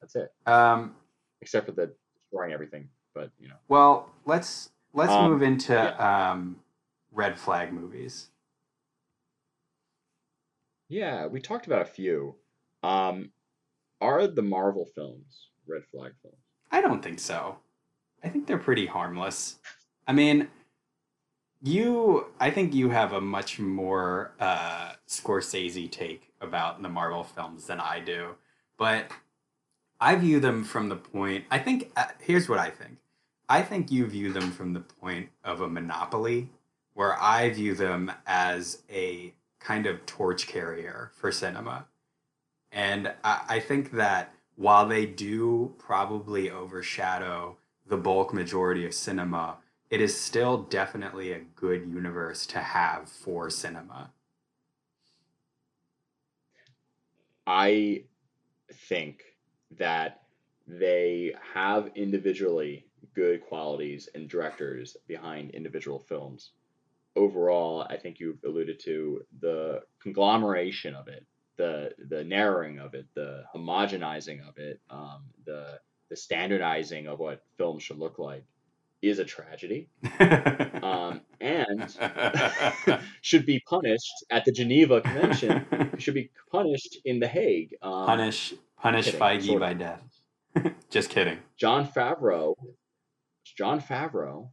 [0.00, 0.96] That's it, Um,
[1.42, 2.88] except for the destroying everything.
[3.14, 6.60] But you know, well, let's let's Um, move into um,
[7.12, 8.28] red flag movies.
[10.88, 12.36] Yeah, we talked about a few.
[12.82, 13.30] Um,
[14.00, 16.38] are the Marvel films red flag films?
[16.70, 17.58] I don't think so.
[18.24, 19.58] I think they're pretty harmless.
[20.08, 20.48] I mean,
[21.62, 27.66] you, I think you have a much more uh, Scorsese take about the Marvel films
[27.66, 28.30] than I do.
[28.78, 29.10] But
[30.00, 32.96] I view them from the point, I think, uh, here's what I think.
[33.48, 36.48] I think you view them from the point of a monopoly,
[36.94, 41.86] where I view them as a kind of torch carrier for cinema.
[42.72, 49.58] And I, I think that while they do probably overshadow the bulk majority of cinema,
[49.90, 54.10] it is still definitely a good universe to have for cinema.
[57.46, 58.04] I
[58.72, 59.22] think
[59.78, 60.22] that
[60.66, 66.52] they have individually good qualities and directors behind individual films.
[67.16, 71.24] Overall, I think you've alluded to the conglomeration of it,
[71.56, 75.78] the the narrowing of it, the homogenizing of it, um, the
[76.14, 78.44] the standardizing of what films should look like
[79.02, 79.88] is a tragedy,
[80.80, 81.92] um, and
[83.20, 85.66] should be punished at the Geneva Convention.
[85.98, 87.74] should be punished in The Hague.
[87.82, 90.04] Um, punish punish kidding, Feige sort by death.
[90.88, 91.38] Just kidding.
[91.56, 92.54] Jon Favreau,
[93.56, 94.50] Jon Favreau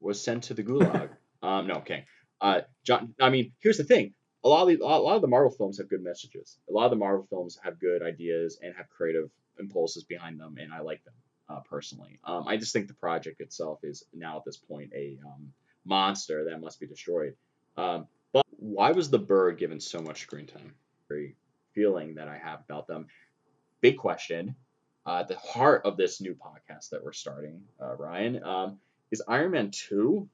[0.00, 1.10] was sent to the gulag.
[1.42, 2.06] um, no, okay.
[2.40, 3.14] Uh, John.
[3.20, 4.14] I mean, here's the thing.
[4.44, 6.56] A lot of the, a lot of the Marvel films have good messages.
[6.70, 9.28] A lot of the Marvel films have good ideas and have creative
[9.60, 11.14] impulses behind them, and I like them
[11.48, 12.18] uh, personally.
[12.24, 15.52] Um, I just think the project itself is now at this point a um,
[15.84, 17.34] monster that must be destroyed.
[17.76, 20.74] Um, but why was the bird given so much screen time?
[21.08, 21.36] Very
[21.74, 23.06] feeling that I have about them.
[23.80, 24.54] Big question
[25.06, 28.78] uh, at the heart of this new podcast that we're starting, uh, Ryan, um,
[29.10, 30.28] is Iron Man 2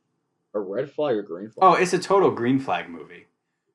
[0.54, 1.62] a red flag or green flag?
[1.62, 3.26] Oh, it's a total green flag movie.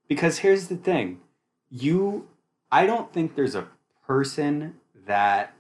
[0.08, 1.22] Because here's the thing.
[1.70, 2.28] You
[2.72, 3.68] I don't think there's a
[4.06, 4.76] person
[5.12, 5.54] that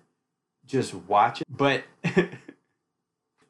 [0.65, 1.83] just watch it but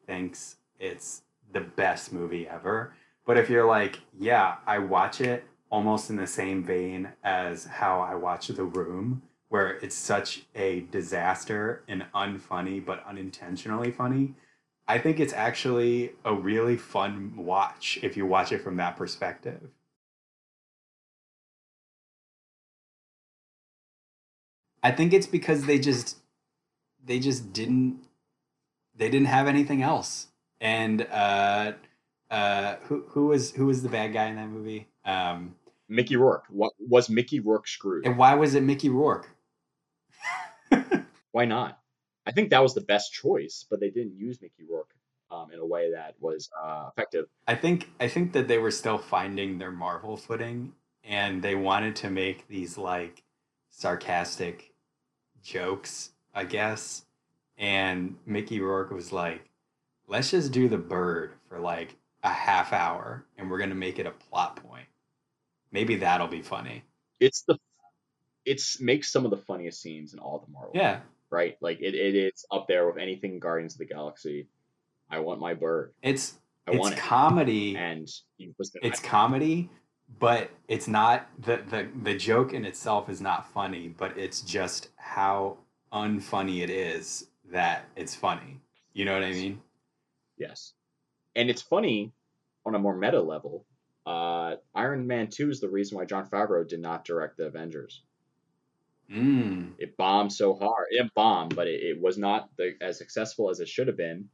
[0.08, 1.22] thinks it's
[1.54, 2.94] the best movie ever.
[3.26, 8.02] But if you're like, yeah, I watch it almost in the same vein as how
[8.02, 14.34] I watch The Room, where it's such a disaster and unfunny but unintentionally funny.
[14.88, 19.70] I think it's actually a really fun watch if you watch it from that perspective.
[24.84, 26.18] I think it's because they just
[27.04, 28.04] they just didn't
[28.96, 30.28] they didn't have anything else.
[30.60, 31.74] And uh
[32.30, 34.88] uh who who was who was the bad guy in that movie?
[35.06, 35.56] Um
[35.90, 36.46] Mickey Rourke.
[36.50, 38.06] What was Mickey Rourke screwed?
[38.06, 39.30] and why was it Mickey Rourke?
[41.32, 41.80] Why not?
[42.26, 44.94] I think that was the best choice, but they didn't use Mickey Rourke
[45.30, 47.26] um, in a way that was uh, effective.
[47.48, 51.96] I think I think that they were still finding their Marvel footing and they wanted
[51.98, 53.24] to make these like
[53.70, 54.71] sarcastic
[55.44, 57.06] jokes, I guess.
[57.58, 59.50] And Mickey Rourke was like,
[60.08, 64.00] "Let's just do the bird for like a half hour and we're going to make
[64.00, 64.88] it a plot point.
[65.72, 66.84] Maybe that'll be funny."
[67.20, 67.58] It's the
[68.46, 70.72] it's makes some of the funniest scenes in all the Marvel.
[70.74, 71.02] Yeah.
[71.30, 71.58] Right?
[71.62, 74.48] Like it, it is up there with anything Guardians of the Galaxy.
[75.10, 75.94] I want my bird.
[76.02, 76.34] It's
[76.68, 77.00] I it's want it.
[77.00, 77.76] comedy.
[77.76, 79.70] And he was gonna it's comedy,
[80.20, 84.90] but it's not the, the the joke in itself is not funny, but it's just
[84.96, 85.58] how
[85.92, 88.60] unfunny it is that it's funny.
[88.94, 89.62] You know what I mean?
[90.38, 90.74] Yes.
[91.36, 92.12] And it's funny
[92.66, 93.66] on a more meta level.
[94.06, 98.02] Uh, Iron Man 2 is the reason why Jon Favreau did not direct the Avengers.
[99.12, 99.74] Mm.
[99.78, 100.88] It bombed so hard.
[100.90, 104.30] It bombed, but it, it was not the, as successful as it should have been.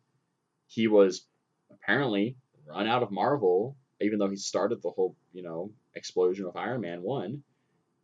[0.68, 1.26] He was
[1.72, 2.38] apparently
[2.68, 6.82] run out of Marvel, even though he started the whole, you know, explosion of Iron
[6.82, 7.42] Man 1.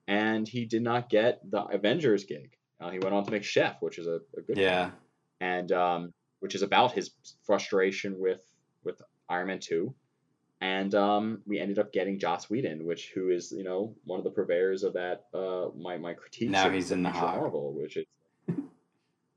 [0.07, 2.51] And he did not get the Avengers gig.
[2.81, 4.91] Uh, he went on to make Chef, which is a, a good Yeah.
[5.39, 7.11] and um, which is about his
[7.45, 8.41] frustration with
[8.83, 9.95] with Iron Man two,
[10.59, 14.25] and um, we ended up getting Joss Whedon, which who is you know one of
[14.25, 16.51] the purveyors of that uh, my my critiques.
[16.51, 17.37] Now he's in the Hawk.
[17.37, 18.05] Marvel, which is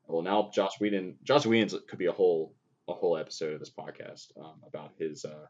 [0.08, 1.14] well now Joss Whedon.
[1.22, 2.52] Joss Whedon could be a whole
[2.88, 5.46] a whole episode of this podcast um, about his uh,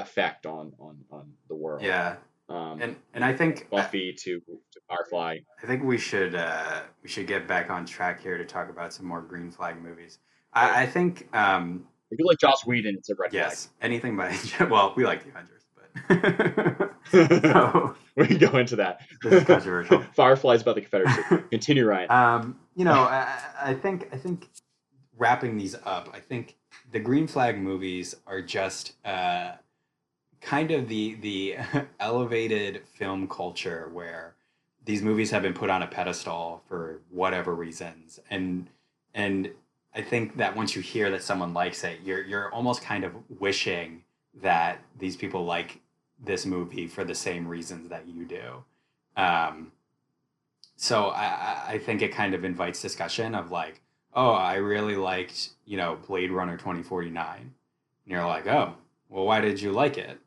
[0.00, 1.82] effect on on on the world.
[1.82, 2.16] Yeah.
[2.48, 5.38] Um, And and I think Buffy to to Firefly.
[5.62, 8.92] I think we should uh we should get back on track here to talk about
[8.92, 10.18] some more green flag movies.
[10.52, 14.36] I, I think um If you like Joss Whedon, it's a red yes, anything by
[14.70, 19.00] well, we like the Avengers, but so we can go into that.
[19.22, 20.02] this is controversial.
[20.14, 21.22] Firefly's about the Confederacy.
[21.50, 22.10] Continue, Ryan.
[22.10, 24.48] Um, you know, I, I think I think
[25.16, 26.56] wrapping these up, I think
[26.92, 29.52] the green flag movies are just uh,
[30.40, 31.56] kind of the the
[32.00, 34.34] elevated film culture where
[34.84, 38.68] these movies have been put on a pedestal for whatever reasons and
[39.14, 39.50] and
[39.94, 43.12] I think that once you hear that someone likes it, you're you're almost kind of
[43.40, 44.04] wishing
[44.40, 45.80] that these people like
[46.22, 48.64] this movie for the same reasons that you do.
[49.16, 49.72] Um,
[50.76, 53.80] so I, I- think it kind of invites discussion of like,
[54.14, 57.38] oh, I really liked, you know, Blade Runner 2049.
[57.40, 57.52] And
[58.06, 58.74] you're like, oh,
[59.08, 60.18] well, why did you like it?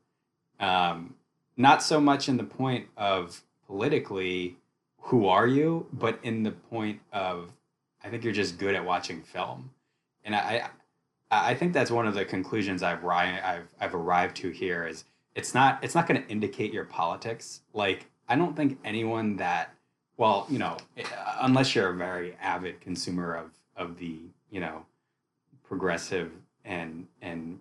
[0.59, 1.15] Um,
[1.57, 4.57] not so much in the point of politically,
[4.99, 7.51] who are you, but in the point of,
[8.03, 9.71] I think you're just good at watching film.
[10.23, 10.69] And I,
[11.29, 15.03] I, think that's one of the conclusions I've, I've, I've arrived to here is
[15.35, 17.61] it's not, it's not going to indicate your politics.
[17.73, 19.73] Like, I don't think anyone that
[20.17, 21.03] well, you know, eh,
[21.41, 24.19] unless you're a very avid consumer of of the,
[24.51, 24.85] you know,
[25.63, 26.31] progressive
[26.63, 27.59] and and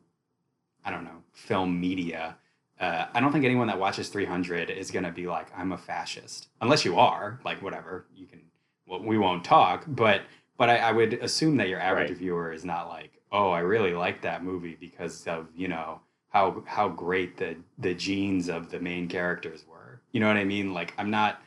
[0.85, 2.37] I don't know, film media,
[2.83, 5.79] uh, I don't think anyone that watches 300 is going to be like, I'm a
[5.79, 6.49] fascist.
[6.61, 8.41] Unless you are, like, whatever, you can,
[8.87, 10.23] well, we won't talk, but
[10.59, 12.19] but I, I would assume that your average Right.
[12.19, 16.63] viewer is not like, oh, I really like that movie because of, you know, how
[16.67, 20.01] how great the the genes of the main characters were.
[20.13, 20.75] You know what I mean?
[20.75, 21.41] Like, I'm not.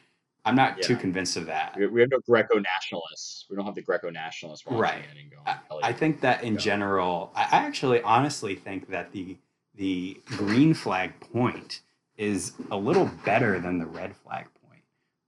[0.48, 1.76] I'm not too convinced of that.
[1.76, 3.46] We, have no Greco nationalists.
[3.50, 5.04] We don't have the Greco nationalists Right.
[5.20, 5.82] and going.
[5.84, 6.60] I, I think that in Yeah.
[6.60, 9.38] general, I actually honestly think that the
[9.78, 11.82] the green flag point
[12.18, 14.82] is a little better than the red flag point,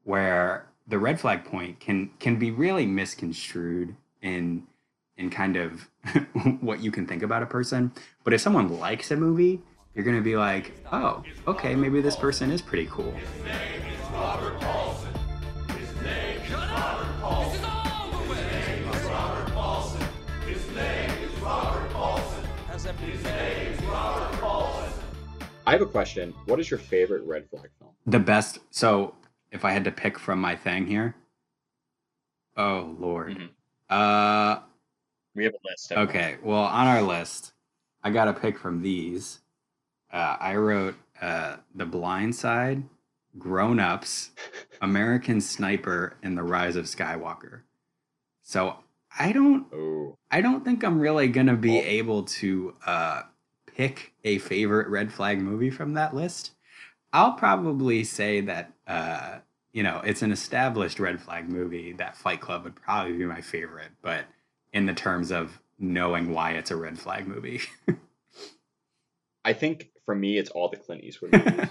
[0.04, 4.64] where the red flag point can can be really misconstrued in
[5.18, 5.90] in kind of
[6.62, 7.92] what you can think about a person.
[8.24, 9.62] But if someone likes a movie,
[9.94, 13.14] you're gonna be like, oh, okay, maybe this person is pretty cool.
[25.68, 26.34] I have a question.
[26.46, 27.92] What is your favorite red flag film?
[28.06, 28.60] The best.
[28.72, 29.16] So
[29.52, 31.14] if I had to pick from my thing here,
[32.56, 33.38] oh lord.
[33.38, 33.50] Mhm.
[33.90, 34.62] Uh,
[35.36, 35.92] We have a list.
[35.92, 36.10] everyone.
[36.10, 36.38] okay.
[36.42, 37.52] Well, on our list,
[38.04, 39.42] I got to pick from these.
[40.12, 42.84] Uh, I wrote uh, The Blind Side,
[43.38, 44.32] Grown Ups,
[44.82, 47.62] American Sniper, and The Rise of Skywalker.
[48.42, 48.78] So
[49.20, 51.84] I don't Oh, I don't think I'm really gonna be Oh.
[51.84, 53.24] able to uh,
[53.78, 56.52] pick a favorite red flag movie from that list.
[57.14, 59.38] I'll probably say that uh,
[59.72, 61.94] you know it's an established red flag movie.
[61.94, 64.26] That Fight Club would probably be my favorite, but
[64.74, 67.62] in the terms of knowing why it's a red flag movie.
[69.46, 71.70] I think for me, it's all the Clint Eastwood movies,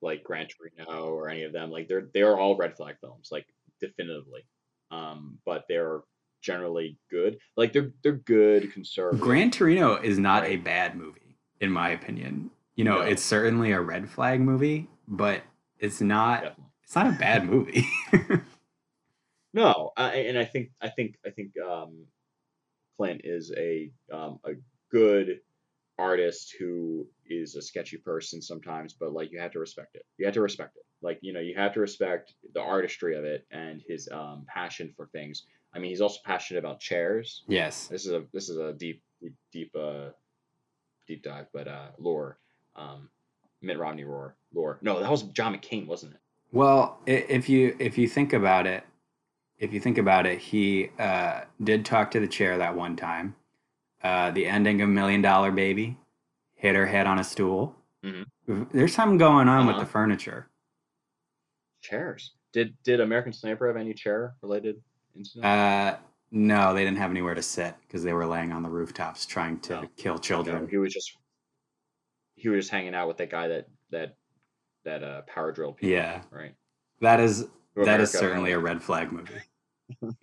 [0.00, 1.70] like Gran Torino or any of them.
[1.70, 3.46] Like they're they are all red flag films, like
[3.80, 4.46] definitively.
[4.90, 6.00] Um, but they're
[6.40, 7.38] generally good.
[7.56, 9.20] Like they're they're good conservative.
[9.20, 11.20] Gran Torino is not a bad movie,
[11.60, 12.50] in my opinion.
[12.76, 13.02] You know, No.
[13.02, 15.42] it's certainly a red flag movie, but
[15.78, 16.42] it's not.
[16.42, 16.64] Definitely.
[16.82, 17.88] It's not a bad movie.
[19.52, 22.06] No, I, and I think I think I think um,
[22.96, 24.52] Clint is a um, a
[24.90, 25.38] good
[25.96, 30.04] artist who is a sketchy person sometimes, but like you have to respect it.
[30.18, 30.82] You have to respect it.
[31.02, 34.92] Like you know, you have to respect the artistry of it and his um, passion
[34.96, 35.44] for things.
[35.72, 37.44] I mean, he's also passionate about chairs.
[37.46, 37.86] yes.
[37.86, 40.08] This is a this is a deep deep deep uh
[41.06, 42.38] deep dive, but uh lore.
[42.76, 43.08] Um,
[43.62, 44.78] Mitt Romney roar lore.
[44.82, 46.20] No, that was John McCain, wasn't it?
[46.52, 48.84] Well, if you if you think about it,
[49.58, 53.34] if you think about it, he uh, did talk to the chair that one time.
[54.02, 55.96] Uh, the ending of Million Dollar Baby,
[56.54, 57.74] hit her head on a stool.
[58.04, 58.26] Mhm.
[58.72, 59.84] There's something going on with Uh-huh.
[59.84, 60.48] the furniture.
[61.80, 62.32] Chairs.
[62.52, 64.82] Did did American Sniper have any chair related
[65.16, 65.44] incidents?
[65.46, 65.96] Uh,
[66.36, 69.60] no, they didn't have anywhere to sit because they were laying on the rooftops trying
[69.60, 69.88] to No.
[69.96, 70.68] kill No, children.
[70.68, 71.16] he was just
[72.34, 74.16] he was just hanging out with that guy that that
[74.84, 75.94] that uh power drill people.
[75.94, 76.22] Yeah.
[76.30, 76.54] Right.
[77.00, 79.40] That is Who that is America- certainly a red flag movie.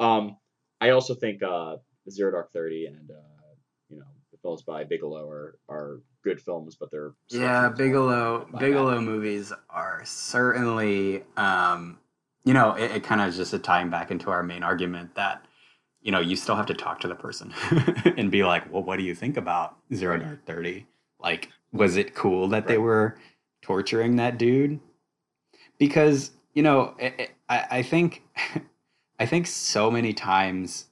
[0.00, 0.38] Um,
[0.80, 1.76] I also think uh,
[2.10, 3.54] Zero Dark Thirty and uh,
[3.90, 7.90] you know the films by Bigelow are are good films, but they're Yeah, sketchy as
[7.92, 8.38] well.
[8.46, 9.04] Bigelow Bigelow bad.
[9.04, 11.98] movies are certainly um
[12.44, 15.14] you know, it, it kind of is just a tying back into our main argument
[15.16, 15.44] that
[16.02, 17.52] you know, you still have to talk to the person
[18.18, 20.86] and be like, "Well, what do you think about Zero Dark 30?
[21.18, 23.18] Like, was it cool that they were
[23.62, 24.80] torturing that dude?"
[25.78, 28.22] Because, you know, I, I I think
[29.18, 30.86] I think so many times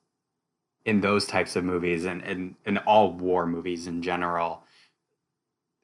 [0.85, 4.65] in those types of movies and in, in all war movies in general,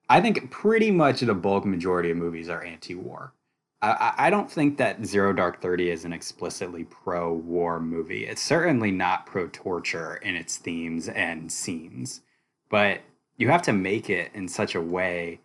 [0.09, 3.33] I think pretty much the bulk majority of movies are anti-war.
[3.33, 3.38] I-
[3.81, 8.27] I, I don't think that Zero Dark Thirty is an explicitly pro-war movie.
[8.27, 12.23] It's certainly not pro-torture in its themes and scenes,
[12.71, 13.01] but
[13.37, 15.41] you have to make it in such a way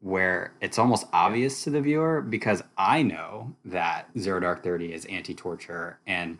[0.00, 5.04] where it's almost obvious to the viewer because I know that Zero Dark Thirty is
[5.06, 6.38] anti-torture and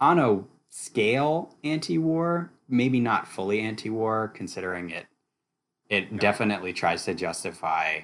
[0.00, 5.06] on a scale anti-war, maybe not fully anti-war, considering it
[5.90, 8.00] it definitely tries to justify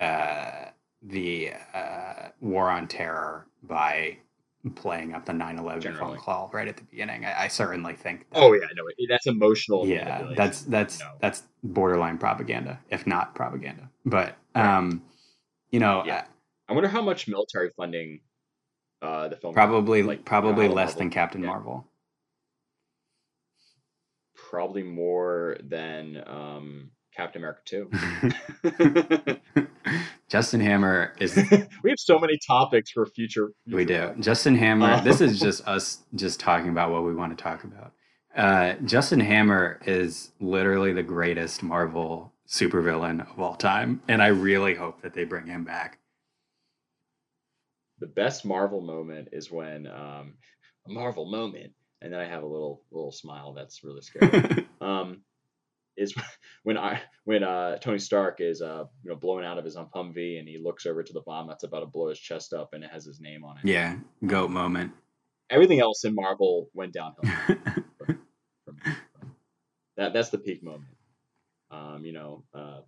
[0.00, 0.66] uh,
[1.02, 4.16] the uh, war on terror by
[4.74, 7.24] playing up the 9-11 phone call right at the beginning.
[7.24, 9.86] I, I certainly think that, Oh yeah, no, it, that's emotional.
[9.86, 11.12] yeah, that's that's know.
[11.20, 13.88] that's borderline propaganda, if not propaganda.
[14.04, 15.02] But um,
[15.70, 16.16] you know, Yeah.
[16.16, 16.24] uh,
[16.68, 18.20] I wonder how much military funding
[19.02, 21.48] uh, the film probably like, probably less than Captain yeah.
[21.48, 21.86] Marvel.
[24.50, 27.90] probably more than um, Captain America Two.
[30.28, 31.36] Justin Hammer is
[31.82, 33.52] we have so many topics for future.
[33.66, 34.20] We future do.
[34.22, 37.64] Justin Hammer, Uh, this is just us just talking about what we want to talk
[37.64, 37.92] about.
[38.36, 44.02] Uh, Justin Hammer is literally the greatest Marvel supervillain of all time.
[44.08, 45.98] And I really hope that they bring him back.
[47.98, 50.34] The best Marvel moment is when um,
[50.86, 54.66] a Marvel moment, and then I have a little little smile that's really scary.
[54.82, 55.22] um,
[55.96, 56.14] is
[56.62, 60.38] when I when uh, Tony Stark is uh, you know blown out of his Humvee
[60.38, 62.84] and he looks over to the bomb that's about to blow his chest up and
[62.84, 63.64] it has his name on it.
[63.64, 64.92] yeah, goat moment.
[65.48, 67.22] Everything else in Marvel went downhill.
[67.98, 68.18] from,
[68.64, 68.96] from,
[69.96, 70.84] that that's the peak moment.
[71.70, 72.80] Um, you know, uh,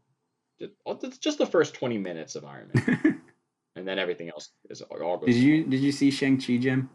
[0.58, 3.20] just, it's just the first twenty minutes of Iron Man,
[3.76, 5.26] and then everything else is all goes.
[5.26, 6.90] did you did you see Shang Chi, Jim?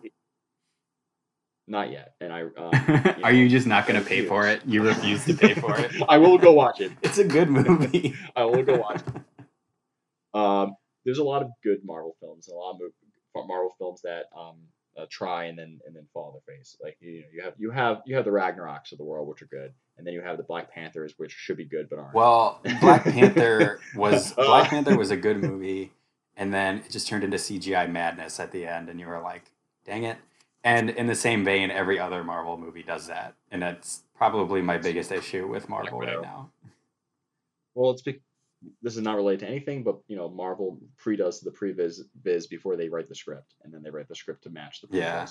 [1.68, 2.44] Not yet, and I.
[2.58, 4.62] Um, Are you just not going to pay for it?
[4.66, 5.92] You refuse to pay for it.
[6.10, 6.92] I will go watch it.
[7.02, 8.16] It's a good movie.
[8.36, 10.38] I will go watch it.
[10.38, 14.26] Um, there's a lot of good Marvel films, and a lot of Marvel films that
[14.38, 14.56] um
[14.98, 16.78] uh, try and then and then fall on their face.
[16.82, 19.42] Like you know, you have you have you have the Ragnaroks of the world, which
[19.42, 22.14] are good, and then you have the Black Panthers, which should be good but aren't.
[22.14, 24.46] Well, Black Panther was Uh.
[24.46, 25.92] Black Panther was a good movie,
[26.36, 29.44] and then it just turned into CGI madness at the end, and you were like,
[29.86, 30.18] "Dang it!"
[30.64, 34.78] And in the same vein, every other Marvel movie does that, and that's probably my
[34.78, 36.52] biggest issue with Marvel right now.
[37.76, 38.22] Well, it's be-
[38.82, 42.48] this is not related to anything, but you know, Marvel pre does the previs biz
[42.48, 44.94] before they write the script, and then they write the script to match the previs.
[45.00, 45.28] Yeah.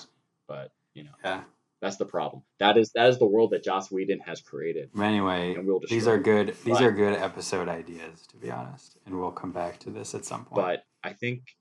[0.47, 1.43] But you know, Yeah.
[1.81, 2.43] that's the problem.
[2.59, 6.17] That is that is the world that Joss Whedon has created, anyway, we'll these are
[6.17, 6.23] it.
[6.23, 6.47] good.
[6.63, 10.13] These But- are good episode ideas, to be honest, and we'll come back to this
[10.13, 10.55] at some point.
[10.55, 11.55] But I think,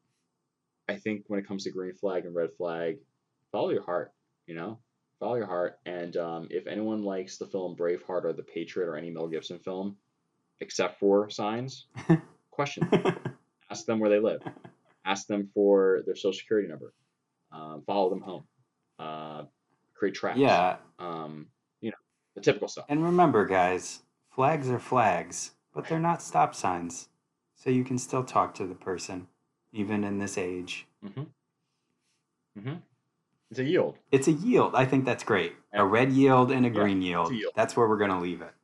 [0.88, 2.98] I think when it comes to green flag and red flag,
[3.52, 4.12] follow your heart.
[4.46, 4.78] You know,
[5.20, 5.78] follow your heart.
[5.86, 9.58] And um, if anyone likes the film Braveheart or The Patriot or any Mel Gibson
[9.60, 9.96] film,
[10.60, 11.86] except for Signs,
[12.50, 13.16] question: them.
[13.70, 14.42] ask them where they live.
[15.04, 16.92] Ask them for their social security number.
[17.52, 18.44] Um, follow them home.
[18.98, 19.44] Uh,
[19.94, 20.38] create traps.
[20.38, 21.46] yeah, Um,
[21.80, 21.96] you know,
[22.34, 22.86] the typical stuff.
[22.88, 24.02] and remember, guys,
[24.34, 27.08] flags are flags, but they're not stop signs,
[27.56, 29.26] so you can still talk to the person,
[29.72, 30.86] even in this age.
[31.04, 31.22] Mm-hmm.
[32.58, 32.74] Mm-hmm.
[33.52, 33.98] It's a yield.
[34.10, 34.74] It's a yield.
[34.74, 35.52] I think that's great.
[35.74, 37.30] A red yield and a Yeah, green yield.
[37.30, 37.52] a yield.
[37.54, 38.54] That's where we're gonna leave it.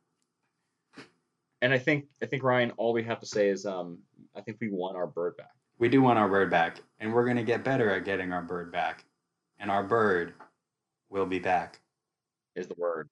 [1.61, 3.99] And I think I think Ryan, all we have to say is um,
[4.35, 5.51] I think we want our bird back.
[5.77, 8.71] We do want our bird back, and we're gonna get better at getting our bird
[8.71, 9.05] back.
[9.59, 10.33] And our bird
[11.11, 11.79] will be back.
[12.55, 13.09] Is the word.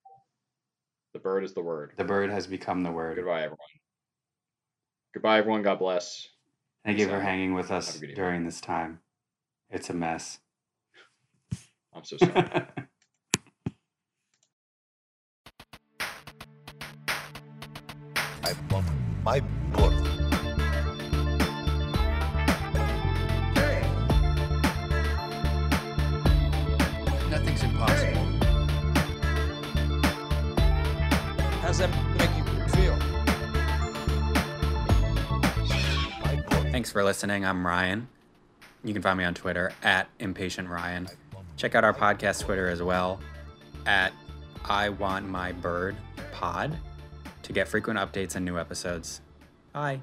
[1.13, 1.93] The bird is the word.
[1.95, 3.17] The bird has become the word.
[3.17, 3.59] Goodbye, everyone.
[5.13, 5.61] Goodbye, everyone.
[5.61, 6.27] God bless.
[6.83, 8.15] Thank you for hanging with us a good evening.
[8.15, 8.99] during this time.
[9.69, 10.39] It's a mess.
[11.97, 12.31] I'm so sorry.
[18.43, 18.85] I want
[19.23, 19.93] my book.
[27.31, 28.27] Nothing's impossible.
[31.61, 31.89] How's that
[32.19, 32.43] make you
[32.75, 32.95] feel?
[36.23, 36.71] My book.
[36.71, 37.43] Thanks for listening.
[37.43, 38.07] I'm Ryan.
[38.83, 41.07] You can find me on Twitter at impatient Ryan.
[41.57, 43.19] Check out our podcast Twitter as well
[43.85, 44.13] at
[44.65, 45.95] I Want My Bird
[46.31, 46.77] Pod
[47.43, 49.21] to get frequent updates and new episodes.
[49.73, 50.01] Bye.